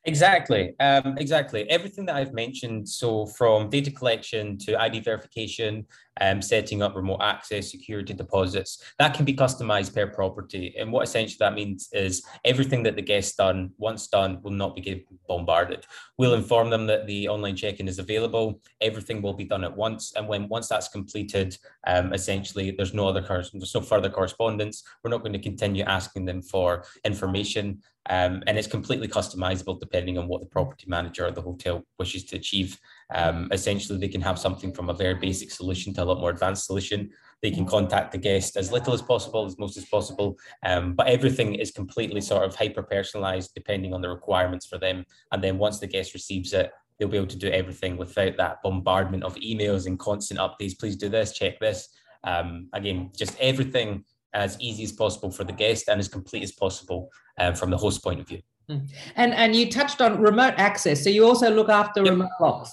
Exactly, 0.05 0.73
um, 0.79 1.17
exactly. 1.17 1.69
Everything 1.69 2.05
that 2.05 2.15
I've 2.15 2.33
mentioned, 2.33 2.87
so 2.87 3.25
from 3.25 3.69
data 3.69 3.91
collection 3.91 4.57
to 4.59 4.79
ID 4.79 5.01
verification, 5.01 5.85
um, 6.19 6.41
setting 6.41 6.81
up 6.81 6.95
remote 6.95 7.21
access, 7.21 7.71
security 7.71 8.13
deposits, 8.13 8.83
that 8.99 9.13
can 9.13 9.25
be 9.25 9.33
customized 9.33 9.93
per 9.93 10.07
property. 10.07 10.75
And 10.77 10.91
what 10.91 11.03
essentially 11.03 11.37
that 11.39 11.53
means 11.53 11.89
is 11.93 12.23
everything 12.45 12.83
that 12.83 12.95
the 12.95 13.01
guest 13.01 13.37
done, 13.37 13.71
once 13.77 14.07
done, 14.07 14.39
will 14.41 14.51
not 14.51 14.75
be 14.75 15.05
bombarded. 15.27 15.85
We'll 16.17 16.33
inform 16.33 16.69
them 16.69 16.87
that 16.87 17.07
the 17.07 17.29
online 17.29 17.55
check-in 17.55 17.87
is 17.87 17.99
available. 17.99 18.61
Everything 18.81 19.21
will 19.21 19.33
be 19.33 19.45
done 19.45 19.63
at 19.63 19.75
once. 19.75 20.13
And 20.15 20.27
when 20.27 20.47
once 20.47 20.67
that's 20.67 20.87
completed, 20.87 21.57
um, 21.87 22.13
essentially 22.13 22.71
there's 22.71 22.93
no 22.93 23.07
other 23.07 23.21
there's 23.21 23.75
no 23.75 23.81
further 23.81 24.09
correspondence. 24.09 24.83
We're 25.03 25.11
not 25.11 25.23
going 25.23 25.33
to 25.33 25.39
continue 25.39 25.83
asking 25.83 26.25
them 26.25 26.41
for 26.41 26.83
information. 27.05 27.81
Um, 28.09 28.43
and 28.47 28.57
it's 28.57 28.67
completely 28.67 29.07
customizable 29.07 29.79
depending 29.79 30.17
on 30.17 30.27
what 30.27 30.41
the 30.41 30.47
property 30.47 30.85
manager 30.87 31.27
or 31.27 31.31
the 31.31 31.41
hotel 31.41 31.83
wishes 31.99 32.23
to 32.25 32.37
achieve. 32.37 32.79
Um, 33.13 33.49
essentially, 33.51 33.97
they 33.97 34.07
can 34.07 34.21
have 34.21 34.37
something 34.37 34.71
from 34.71 34.89
a 34.89 34.93
very 34.93 35.15
basic 35.15 35.51
solution 35.51 35.93
to 35.93 36.03
a 36.03 36.05
lot 36.05 36.19
more 36.19 36.29
advanced 36.29 36.65
solution. 36.65 37.09
They 37.41 37.51
can 37.51 37.65
contact 37.65 38.11
the 38.11 38.17
guest 38.17 38.57
as 38.57 38.71
little 38.71 38.93
as 38.93 39.01
possible, 39.01 39.45
as 39.45 39.57
most 39.57 39.77
as 39.77 39.85
possible, 39.85 40.37
um, 40.65 40.93
but 40.93 41.07
everything 41.07 41.55
is 41.55 41.71
completely 41.71 42.21
sort 42.21 42.43
of 42.43 42.55
hyper 42.55 42.83
personalized 42.83 43.51
depending 43.55 43.93
on 43.93 44.01
the 44.01 44.09
requirements 44.09 44.65
for 44.67 44.77
them. 44.77 45.05
And 45.31 45.43
then 45.43 45.57
once 45.57 45.79
the 45.79 45.87
guest 45.87 46.13
receives 46.13 46.53
it, 46.53 46.71
they'll 46.97 47.07
be 47.07 47.17
able 47.17 47.27
to 47.27 47.37
do 47.37 47.49
everything 47.49 47.97
without 47.97 48.37
that 48.37 48.57
bombardment 48.61 49.23
of 49.23 49.35
emails 49.35 49.87
and 49.87 49.97
constant 49.97 50.39
updates. 50.39 50.77
Please 50.77 50.97
do 50.97 51.09
this, 51.09 51.31
check 51.31 51.59
this. 51.59 51.87
Um, 52.23 52.67
again, 52.73 53.11
just 53.15 53.39
everything 53.39 54.03
as 54.33 54.59
easy 54.59 54.83
as 54.83 54.91
possible 54.91 55.31
for 55.31 55.43
the 55.43 55.53
guest 55.53 55.87
and 55.87 55.99
as 55.99 56.07
complete 56.07 56.43
as 56.43 56.51
possible 56.51 57.09
uh, 57.39 57.53
from 57.53 57.71
the 57.71 57.77
host 57.77 58.03
point 58.03 58.19
of 58.19 58.27
view. 58.27 58.41
Hmm. 58.69 58.85
And 59.15 59.33
and 59.33 59.55
you 59.55 59.69
touched 59.69 59.99
on 59.99 60.21
remote 60.21 60.53
access, 60.57 61.03
so 61.03 61.09
you 61.09 61.25
also 61.25 61.49
look 61.49 61.69
after 61.69 62.03
yep. 62.03 62.11
remote 62.11 62.29
locks. 62.39 62.71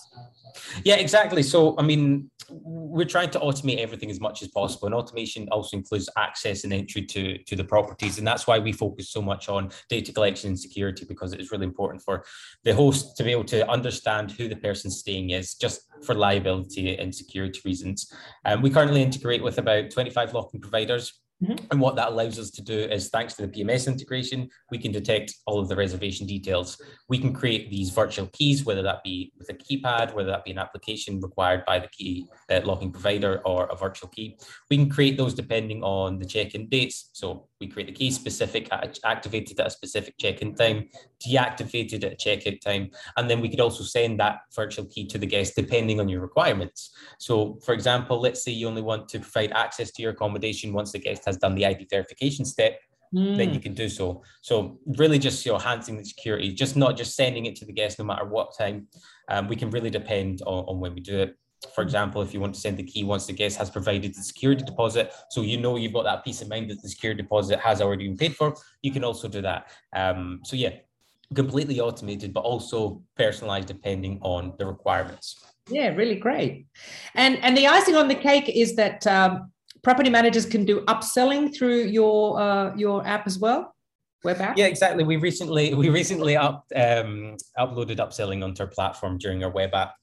Yeah, 0.84 0.96
exactly. 0.96 1.42
So, 1.42 1.74
I 1.78 1.82
mean, 1.82 2.30
we're 2.50 3.06
trying 3.06 3.30
to 3.30 3.40
automate 3.40 3.78
everything 3.78 4.10
as 4.10 4.20
much 4.20 4.42
as 4.42 4.48
possible, 4.48 4.86
and 4.86 4.94
automation 4.94 5.48
also 5.50 5.76
includes 5.76 6.10
access 6.18 6.64
and 6.64 6.72
entry 6.72 7.02
to 7.06 7.38
to 7.38 7.56
the 7.56 7.64
properties, 7.64 8.18
and 8.18 8.26
that's 8.26 8.46
why 8.46 8.58
we 8.58 8.72
focus 8.72 9.10
so 9.10 9.22
much 9.22 9.48
on 9.48 9.70
data 9.88 10.12
collection 10.12 10.48
and 10.48 10.60
security 10.60 11.06
because 11.06 11.32
it 11.32 11.40
is 11.40 11.50
really 11.50 11.66
important 11.66 12.02
for 12.02 12.24
the 12.64 12.74
host 12.74 13.16
to 13.16 13.24
be 13.24 13.32
able 13.32 13.44
to 13.44 13.66
understand 13.70 14.32
who 14.32 14.48
the 14.48 14.56
person 14.56 14.90
staying 14.90 15.30
is, 15.30 15.54
just 15.54 15.80
for 16.04 16.14
liability 16.14 16.98
and 16.98 17.14
security 17.14 17.60
reasons. 17.64 18.12
And 18.44 18.56
um, 18.56 18.62
we 18.62 18.68
currently 18.68 19.02
integrate 19.02 19.42
with 19.42 19.56
about 19.56 19.90
25 19.90 20.34
locking 20.34 20.60
providers 20.60 21.20
Mm-hmm. 21.42 21.66
And 21.70 21.80
what 21.80 21.96
that 21.96 22.08
allows 22.08 22.38
us 22.38 22.50
to 22.52 22.62
do 22.62 22.78
is, 22.78 23.10
thanks 23.10 23.34
to 23.34 23.46
the 23.46 23.48
PMS 23.48 23.86
integration, 23.86 24.48
we 24.70 24.78
can 24.78 24.90
detect 24.90 25.34
all 25.46 25.60
of 25.60 25.68
the 25.68 25.76
reservation 25.76 26.26
details. 26.26 26.80
We 27.08 27.18
can 27.18 27.34
create 27.34 27.70
these 27.70 27.90
virtual 27.90 28.28
keys, 28.28 28.64
whether 28.64 28.82
that 28.82 29.04
be 29.04 29.32
with 29.38 29.50
a 29.50 29.54
keypad, 29.54 30.14
whether 30.14 30.30
that 30.30 30.44
be 30.44 30.52
an 30.52 30.58
application 30.58 31.20
required 31.20 31.64
by 31.66 31.78
the 31.80 31.88
key 31.88 32.26
uh, 32.50 32.60
locking 32.64 32.90
provider 32.90 33.42
or 33.44 33.66
a 33.66 33.76
virtual 33.76 34.08
key. 34.08 34.38
We 34.70 34.78
can 34.78 34.88
create 34.88 35.18
those 35.18 35.34
depending 35.34 35.82
on 35.82 36.18
the 36.18 36.24
check-in 36.24 36.68
dates. 36.68 37.10
So 37.12 37.48
we 37.60 37.68
create 37.68 37.86
the 37.86 37.92
key 37.92 38.10
specific, 38.10 38.68
activated 39.04 39.60
at 39.60 39.66
a 39.66 39.70
specific 39.70 40.14
check-in 40.18 40.54
time, 40.54 40.88
deactivated 41.24 42.04
at 42.04 42.20
checkout 42.20 42.60
time, 42.60 42.90
and 43.16 43.28
then 43.28 43.40
we 43.40 43.48
could 43.48 43.60
also 43.60 43.84
send 43.84 44.20
that 44.20 44.40
virtual 44.54 44.84
key 44.86 45.06
to 45.06 45.18
the 45.18 45.26
guest 45.26 45.54
depending 45.56 46.00
on 46.00 46.08
your 46.08 46.20
requirements. 46.20 46.94
So, 47.18 47.58
for 47.64 47.72
example, 47.72 48.20
let's 48.20 48.44
say 48.44 48.52
you 48.52 48.68
only 48.68 48.82
want 48.82 49.08
to 49.10 49.20
provide 49.20 49.52
access 49.52 49.90
to 49.92 50.02
your 50.02 50.12
accommodation 50.12 50.72
once 50.72 50.92
the 50.92 50.98
guest 50.98 51.24
has 51.26 51.36
done 51.36 51.54
the 51.54 51.66
ID 51.66 51.86
verification 51.90 52.44
step. 52.44 52.78
Mm. 53.14 53.36
Then 53.36 53.54
you 53.54 53.60
can 53.60 53.74
do 53.74 53.88
so. 53.88 54.22
So 54.42 54.80
really, 54.98 55.18
just 55.18 55.44
you 55.46 55.52
know, 55.52 55.58
enhancing 55.58 55.96
the 55.96 56.04
security, 56.04 56.52
just 56.52 56.76
not 56.76 56.96
just 56.96 57.14
sending 57.14 57.46
it 57.46 57.56
to 57.56 57.64
the 57.64 57.72
guest 57.72 57.98
no 57.98 58.04
matter 58.04 58.24
what 58.24 58.56
time. 58.56 58.88
Um, 59.28 59.48
we 59.48 59.56
can 59.56 59.70
really 59.70 59.90
depend 59.90 60.42
on, 60.42 60.64
on 60.64 60.80
when 60.80 60.94
we 60.94 61.00
do 61.00 61.18
it. 61.20 61.36
For 61.74 61.82
example, 61.82 62.20
if 62.20 62.34
you 62.34 62.40
want 62.40 62.54
to 62.54 62.60
send 62.60 62.76
the 62.76 62.82
key 62.82 63.04
once 63.04 63.26
the 63.26 63.32
guest 63.32 63.56
has 63.58 63.70
provided 63.70 64.14
the 64.14 64.22
security 64.22 64.64
deposit, 64.64 65.12
so 65.30 65.40
you 65.40 65.58
know 65.58 65.76
you've 65.76 65.92
got 65.92 66.04
that 66.04 66.24
peace 66.24 66.42
of 66.42 66.48
mind 66.48 66.70
that 66.70 66.82
the 66.82 66.88
security 66.88 67.22
deposit 67.22 67.58
has 67.60 67.80
already 67.80 68.06
been 68.06 68.16
paid 68.16 68.36
for, 68.36 68.54
you 68.82 68.92
can 68.92 69.04
also 69.04 69.28
do 69.28 69.40
that. 69.40 69.70
Um, 69.94 70.40
so 70.44 70.54
yeah, 70.54 70.70
completely 71.34 71.80
automated, 71.80 72.32
but 72.32 72.40
also 72.40 73.02
personalized 73.16 73.68
depending 73.68 74.18
on 74.22 74.54
the 74.58 74.66
requirements. 74.66 75.36
Yeah, 75.68 75.88
really 75.88 76.16
great. 76.16 76.66
And 77.14 77.38
and 77.42 77.56
the 77.56 77.66
icing 77.66 77.96
on 77.96 78.08
the 78.08 78.14
cake 78.14 78.48
is 78.48 78.76
that 78.76 79.06
um, 79.06 79.50
property 79.82 80.10
managers 80.10 80.46
can 80.46 80.64
do 80.64 80.82
upselling 80.82 81.54
through 81.54 81.82
your 81.82 82.40
uh, 82.40 82.74
your 82.76 83.06
app 83.06 83.26
as 83.26 83.38
well. 83.38 83.74
Web 84.24 84.40
app. 84.40 84.56
Yeah, 84.56 84.66
exactly. 84.66 85.04
We 85.04 85.16
recently 85.16 85.74
we 85.82 85.88
recently 85.88 86.36
up 86.36 86.64
um, 86.74 87.36
uploaded 87.58 87.98
upselling 87.98 88.44
onto 88.44 88.62
our 88.62 88.68
platform 88.68 89.18
during 89.18 89.42
our 89.42 89.50
web 89.50 89.74
app. 89.74 89.94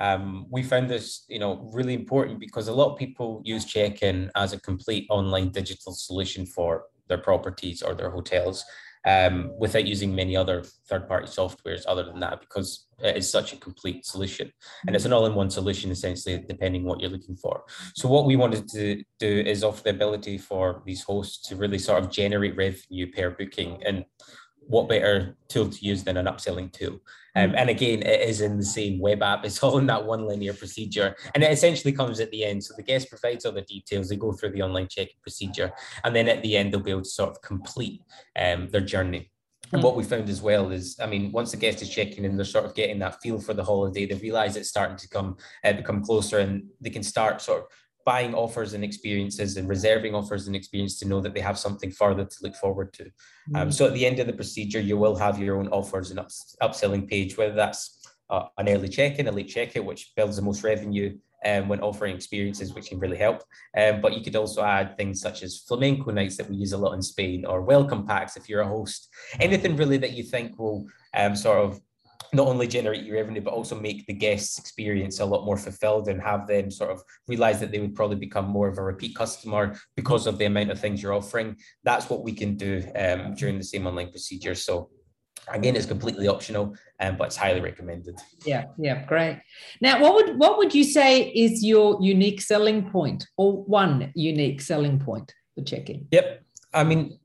Um, 0.00 0.46
we 0.50 0.62
found 0.62 0.88
this, 0.88 1.24
you 1.28 1.38
know, 1.38 1.70
really 1.72 1.94
important 1.94 2.40
because 2.40 2.66
a 2.68 2.72
lot 2.72 2.90
of 2.92 2.98
people 2.98 3.42
use 3.44 3.64
Chekin 3.64 4.30
as 4.34 4.52
a 4.52 4.60
complete 4.60 5.06
online 5.10 5.50
digital 5.50 5.92
solution 5.92 6.46
for 6.46 6.84
their 7.08 7.18
properties 7.18 7.82
or 7.82 7.94
their 7.94 8.10
hotels 8.10 8.64
um, 9.04 9.50
without 9.58 9.86
using 9.86 10.14
many 10.14 10.36
other 10.36 10.62
third-party 10.88 11.26
softwares 11.26 11.82
other 11.86 12.04
than 12.04 12.20
that 12.20 12.40
because 12.40 12.86
it 13.00 13.16
is 13.16 13.28
such 13.28 13.52
a 13.52 13.56
complete 13.56 14.06
solution. 14.06 14.52
And 14.86 14.94
it's 14.94 15.04
an 15.04 15.12
all-in-one 15.12 15.50
solution 15.50 15.90
essentially 15.90 16.44
depending 16.48 16.84
what 16.84 17.00
you're 17.00 17.10
looking 17.10 17.36
for. 17.36 17.64
So 17.96 18.08
what 18.08 18.26
we 18.26 18.36
wanted 18.36 18.68
to 18.70 19.02
do 19.18 19.42
is 19.46 19.64
offer 19.64 19.82
the 19.82 19.90
ability 19.90 20.38
for 20.38 20.82
these 20.86 21.02
hosts 21.02 21.48
to 21.48 21.56
really 21.56 21.78
sort 21.78 22.02
of 22.02 22.10
generate 22.10 22.56
revenue 22.56 23.10
per 23.10 23.30
booking. 23.30 23.82
And 23.84 24.04
what 24.66 24.88
better 24.88 25.36
tool 25.48 25.68
to 25.68 25.84
use 25.84 26.04
than 26.04 26.16
an 26.16 26.26
upselling 26.26 26.72
tool 26.72 27.00
um, 27.34 27.50
mm. 27.50 27.54
and 27.56 27.70
again, 27.70 28.02
it 28.02 28.28
is 28.28 28.40
in 28.40 28.58
the 28.58 28.64
same 28.64 28.98
web 28.98 29.22
app. 29.22 29.44
It's 29.44 29.62
all 29.62 29.78
in 29.78 29.86
that 29.86 30.04
one 30.04 30.26
linear 30.26 30.54
procedure. 30.54 31.16
And 31.34 31.42
it 31.42 31.50
essentially 31.50 31.92
comes 31.92 32.20
at 32.20 32.30
the 32.30 32.44
end. 32.44 32.64
So 32.64 32.74
the 32.76 32.82
guest 32.82 33.08
provides 33.08 33.44
all 33.44 33.52
the 33.52 33.62
details. 33.62 34.08
They 34.08 34.16
go 34.16 34.32
through 34.32 34.52
the 34.52 34.62
online 34.62 34.88
check-in 34.88 35.20
procedure. 35.22 35.72
And 36.04 36.14
then 36.14 36.28
at 36.28 36.42
the 36.42 36.56
end, 36.56 36.72
they'll 36.72 36.80
be 36.80 36.90
able 36.90 37.02
to 37.02 37.08
sort 37.08 37.30
of 37.30 37.42
complete 37.42 38.02
um, 38.36 38.68
their 38.68 38.80
journey. 38.80 39.30
And 39.72 39.80
mm. 39.80 39.84
what 39.84 39.96
we 39.96 40.04
found 40.04 40.28
as 40.28 40.42
well 40.42 40.70
is, 40.70 40.98
I 41.00 41.06
mean, 41.06 41.32
once 41.32 41.52
the 41.52 41.56
guest 41.56 41.80
is 41.80 41.88
checking 41.88 42.24
in, 42.24 42.36
they're 42.36 42.44
sort 42.44 42.66
of 42.66 42.74
getting 42.74 42.98
that 42.98 43.22
feel 43.22 43.40
for 43.40 43.54
the 43.54 43.64
holiday. 43.64 44.04
They 44.04 44.16
realize 44.16 44.56
it's 44.56 44.68
starting 44.68 44.98
to 44.98 45.08
come 45.08 45.38
uh, 45.64 45.72
become 45.72 46.04
closer, 46.04 46.40
and 46.40 46.64
they 46.80 46.90
can 46.90 47.02
start 47.02 47.40
sort 47.40 47.62
of 47.62 47.66
buying 48.04 48.34
offers 48.34 48.74
and 48.74 48.84
experiences 48.84 49.56
and 49.56 49.68
reserving 49.68 50.14
offers 50.14 50.46
and 50.46 50.56
experience 50.56 50.98
to 50.98 51.08
know 51.08 51.20
that 51.20 51.34
they 51.34 51.40
have 51.40 51.58
something 51.58 51.90
further 51.90 52.24
to 52.24 52.36
look 52.42 52.56
forward 52.56 52.92
to. 52.94 53.04
Mm-hmm. 53.04 53.56
Um, 53.56 53.72
so 53.72 53.86
at 53.86 53.94
the 53.94 54.06
end 54.06 54.18
of 54.18 54.26
the 54.26 54.32
procedure, 54.32 54.80
you 54.80 54.96
will 54.96 55.16
have 55.16 55.38
your 55.38 55.58
own 55.58 55.68
offers 55.68 56.10
and 56.10 56.20
ups- 56.20 56.56
upselling 56.62 57.08
page, 57.08 57.36
whether 57.36 57.54
that's 57.54 58.04
uh, 58.30 58.44
an 58.58 58.68
early 58.68 58.88
check-in, 58.88 59.28
a 59.28 59.32
late 59.32 59.48
checkout, 59.48 59.84
which 59.84 60.12
builds 60.16 60.36
the 60.36 60.42
most 60.42 60.62
revenue 60.64 61.16
um, 61.44 61.68
when 61.68 61.80
offering 61.80 62.14
experiences, 62.14 62.72
which 62.74 62.88
can 62.88 62.98
really 62.98 63.16
help. 63.16 63.42
Um, 63.76 64.00
but 64.00 64.14
you 64.16 64.22
could 64.22 64.36
also 64.36 64.62
add 64.62 64.96
things 64.96 65.20
such 65.20 65.42
as 65.42 65.64
flamenco 65.66 66.10
nights 66.12 66.36
that 66.36 66.48
we 66.48 66.56
use 66.56 66.72
a 66.72 66.78
lot 66.78 66.92
in 66.92 67.02
Spain, 67.02 67.44
or 67.44 67.62
welcome 67.62 68.06
packs 68.06 68.36
if 68.36 68.48
you're 68.48 68.60
a 68.62 68.68
host. 68.68 69.08
Anything 69.40 69.76
really 69.76 69.98
that 69.98 70.12
you 70.12 70.22
think 70.22 70.58
will 70.58 70.86
um, 71.14 71.36
sort 71.36 71.58
of 71.58 71.80
not 72.34 72.46
only 72.46 72.66
generate 72.66 73.04
your 73.04 73.16
revenue, 73.16 73.42
but 73.42 73.52
also 73.52 73.78
make 73.78 74.06
the 74.06 74.12
guests' 74.12 74.58
experience 74.58 75.20
a 75.20 75.24
lot 75.24 75.44
more 75.44 75.58
fulfilled 75.58 76.08
and 76.08 76.20
have 76.20 76.46
them 76.46 76.70
sort 76.70 76.90
of 76.90 77.02
realize 77.28 77.60
that 77.60 77.70
they 77.70 77.78
would 77.78 77.94
probably 77.94 78.16
become 78.16 78.46
more 78.46 78.68
of 78.68 78.78
a 78.78 78.82
repeat 78.82 79.14
customer 79.14 79.76
because 79.96 80.26
of 80.26 80.38
the 80.38 80.46
amount 80.46 80.70
of 80.70 80.80
things 80.80 81.02
you're 81.02 81.12
offering. 81.12 81.56
That's 81.84 82.08
what 82.08 82.24
we 82.24 82.32
can 82.32 82.56
do 82.56 82.82
um, 82.96 83.34
during 83.34 83.58
the 83.58 83.64
same 83.64 83.86
online 83.86 84.10
procedure. 84.10 84.54
So 84.54 84.88
again, 85.48 85.76
it's 85.76 85.84
completely 85.84 86.26
optional, 86.26 86.74
um, 87.00 87.16
but 87.16 87.26
it's 87.26 87.36
highly 87.36 87.60
recommended. 87.60 88.18
Yeah, 88.46 88.64
yeah, 88.78 89.04
great. 89.04 89.40
Now, 89.82 90.00
what 90.00 90.14
would 90.14 90.38
what 90.38 90.56
would 90.56 90.74
you 90.74 90.84
say 90.84 91.28
is 91.28 91.62
your 91.62 91.98
unique 92.00 92.40
selling 92.40 92.90
point, 92.90 93.26
or 93.36 93.62
one 93.64 94.10
unique 94.14 94.62
selling 94.62 94.98
point 94.98 95.34
for 95.54 95.64
Chekin? 95.64 96.06
Yep. 96.10 96.44
I 96.72 96.84
mean, 96.84 97.18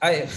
I, 0.00 0.28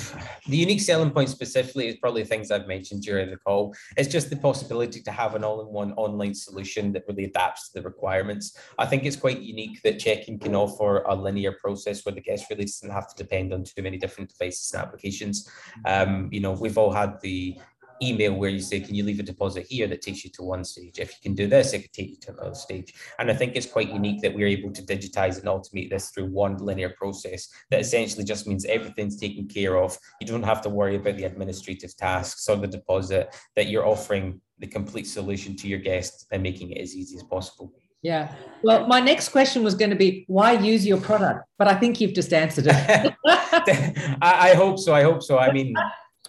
the 0.47 0.57
unique 0.57 0.81
selling 0.81 1.11
point 1.11 1.29
specifically 1.29 1.87
is 1.87 1.97
probably 1.97 2.23
things 2.23 2.49
I've 2.49 2.67
mentioned 2.67 3.03
during 3.03 3.29
the 3.29 3.37
call. 3.37 3.75
It's 3.95 4.09
just 4.09 4.29
the 4.29 4.35
possibility 4.35 5.01
to 5.01 5.11
have 5.11 5.35
an 5.35 5.43
all-in-one 5.43 5.93
online 5.93 6.33
solution 6.33 6.91
that 6.93 7.03
really 7.07 7.25
adapts 7.25 7.69
to 7.69 7.79
the 7.79 7.83
requirements. 7.83 8.57
I 8.79 8.85
think 8.85 9.05
it's 9.05 9.15
quite 9.15 9.39
unique 9.39 9.81
that 9.83 9.99
Chekin 9.99 10.39
can 10.39 10.55
offer 10.55 11.03
a 11.03 11.15
linear 11.15 11.51
process 11.51 12.03
where 12.05 12.15
the 12.15 12.21
guest 12.21 12.45
really 12.49 12.65
doesn't 12.65 12.89
have 12.89 13.07
to 13.09 13.23
depend 13.23 13.53
on 13.53 13.63
too 13.63 13.83
many 13.83 13.97
different 13.97 14.31
devices 14.31 14.71
and 14.73 14.83
applications. 14.83 15.49
Um, 15.85 16.29
you 16.31 16.39
know, 16.39 16.53
we've 16.53 16.77
all 16.77 16.91
had 16.91 17.21
the 17.21 17.59
email 18.01 18.33
where 18.33 18.49
you 18.49 18.59
say, 18.59 18.79
can 18.79 18.95
you 18.95 19.03
leave 19.03 19.19
a 19.19 19.23
deposit 19.23 19.65
here 19.69 19.87
that 19.87 20.01
takes 20.01 20.23
you 20.23 20.29
to 20.31 20.43
one 20.43 20.63
stage? 20.63 20.99
If 20.99 21.09
you 21.09 21.17
can 21.21 21.35
do 21.35 21.47
this, 21.47 21.73
it 21.73 21.81
could 21.81 21.93
take 21.93 22.09
you 22.09 22.17
to 22.21 22.33
another 22.33 22.55
stage. 22.55 22.93
And 23.19 23.29
I 23.29 23.33
think 23.33 23.55
it's 23.55 23.65
quite 23.65 23.91
unique 23.91 24.21
that 24.21 24.33
we're 24.33 24.47
able 24.47 24.71
to 24.71 24.81
digitize 24.81 25.37
and 25.39 25.45
automate 25.47 25.89
this 25.89 26.09
through 26.09 26.27
one 26.27 26.57
linear 26.57 26.89
process 26.89 27.49
that 27.69 27.79
essentially 27.79 28.23
just 28.23 28.47
means 28.47 28.65
everything's 28.65 29.17
taken 29.17 29.47
care 29.47 29.77
of. 29.77 29.97
You 30.19 30.27
don't 30.27 30.43
have 30.43 30.61
to 30.63 30.69
worry 30.69 30.95
about 30.95 31.17
the 31.17 31.25
administrative 31.25 31.95
tasks 31.95 32.47
or 32.47 32.57
the 32.57 32.67
deposit, 32.67 33.35
that 33.55 33.67
you're 33.67 33.87
offering 33.87 34.41
the 34.59 34.67
complete 34.67 35.07
solution 35.07 35.55
to 35.57 35.67
your 35.67 35.79
guest 35.79 36.27
and 36.31 36.43
making 36.43 36.71
it 36.71 36.81
as 36.81 36.95
easy 36.95 37.15
as 37.17 37.23
possible. 37.23 37.73
Yeah. 38.03 38.33
Well, 38.63 38.87
my 38.87 38.99
next 38.99 39.29
question 39.29 39.63
was 39.63 39.75
going 39.75 39.91
to 39.91 39.95
be 39.95 40.25
why 40.27 40.53
use 40.53 40.85
your 40.87 40.99
product, 40.99 41.45
but 41.59 41.67
I 41.67 41.75
think 41.75 42.01
you've 42.01 42.13
just 42.13 42.33
answered 42.33 42.65
it. 42.67 43.13
I, 43.25 44.17
I 44.21 44.53
hope 44.55 44.79
so. 44.79 44.93
I 44.93 45.03
hope 45.03 45.21
so. 45.21 45.37
I 45.37 45.51
mean, 45.51 45.75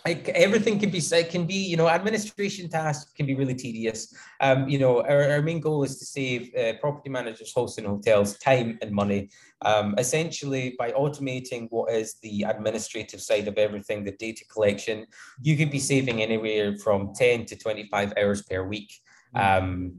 like 0.04 0.28
everything 0.30 0.78
can 0.78 0.90
be 0.90 1.00
said 1.00 1.30
can 1.30 1.46
be 1.46 1.54
you 1.54 1.76
know 1.76 1.88
administration 1.88 2.68
tasks 2.68 3.12
can 3.12 3.26
be 3.26 3.34
really 3.34 3.54
tedious. 3.54 4.14
Um, 4.40 4.68
you 4.68 4.78
know 4.78 5.02
our, 5.02 5.30
our 5.30 5.42
main 5.42 5.60
goal 5.60 5.84
is 5.84 5.98
to 5.98 6.04
save 6.04 6.54
uh, 6.54 6.74
property 6.80 7.10
managers 7.10 7.52
hosts 7.52 7.78
and 7.78 7.86
hotels 7.86 8.38
time 8.38 8.78
and 8.82 8.90
money. 8.90 9.30
Um, 9.64 9.94
essentially 9.98 10.74
by 10.78 10.90
automating 10.90 11.68
what 11.70 11.92
is 11.92 12.16
the 12.22 12.42
administrative 12.42 13.20
side 13.20 13.46
of 13.46 13.58
everything 13.58 14.02
the 14.02 14.10
data 14.12 14.44
collection 14.46 15.06
you 15.40 15.56
could 15.56 15.70
be 15.70 15.78
saving 15.78 16.20
anywhere 16.20 16.76
from 16.78 17.14
10 17.14 17.46
to 17.46 17.56
25 17.56 18.12
hours 18.16 18.42
per 18.42 18.64
week. 18.64 18.92
Um, 19.34 19.94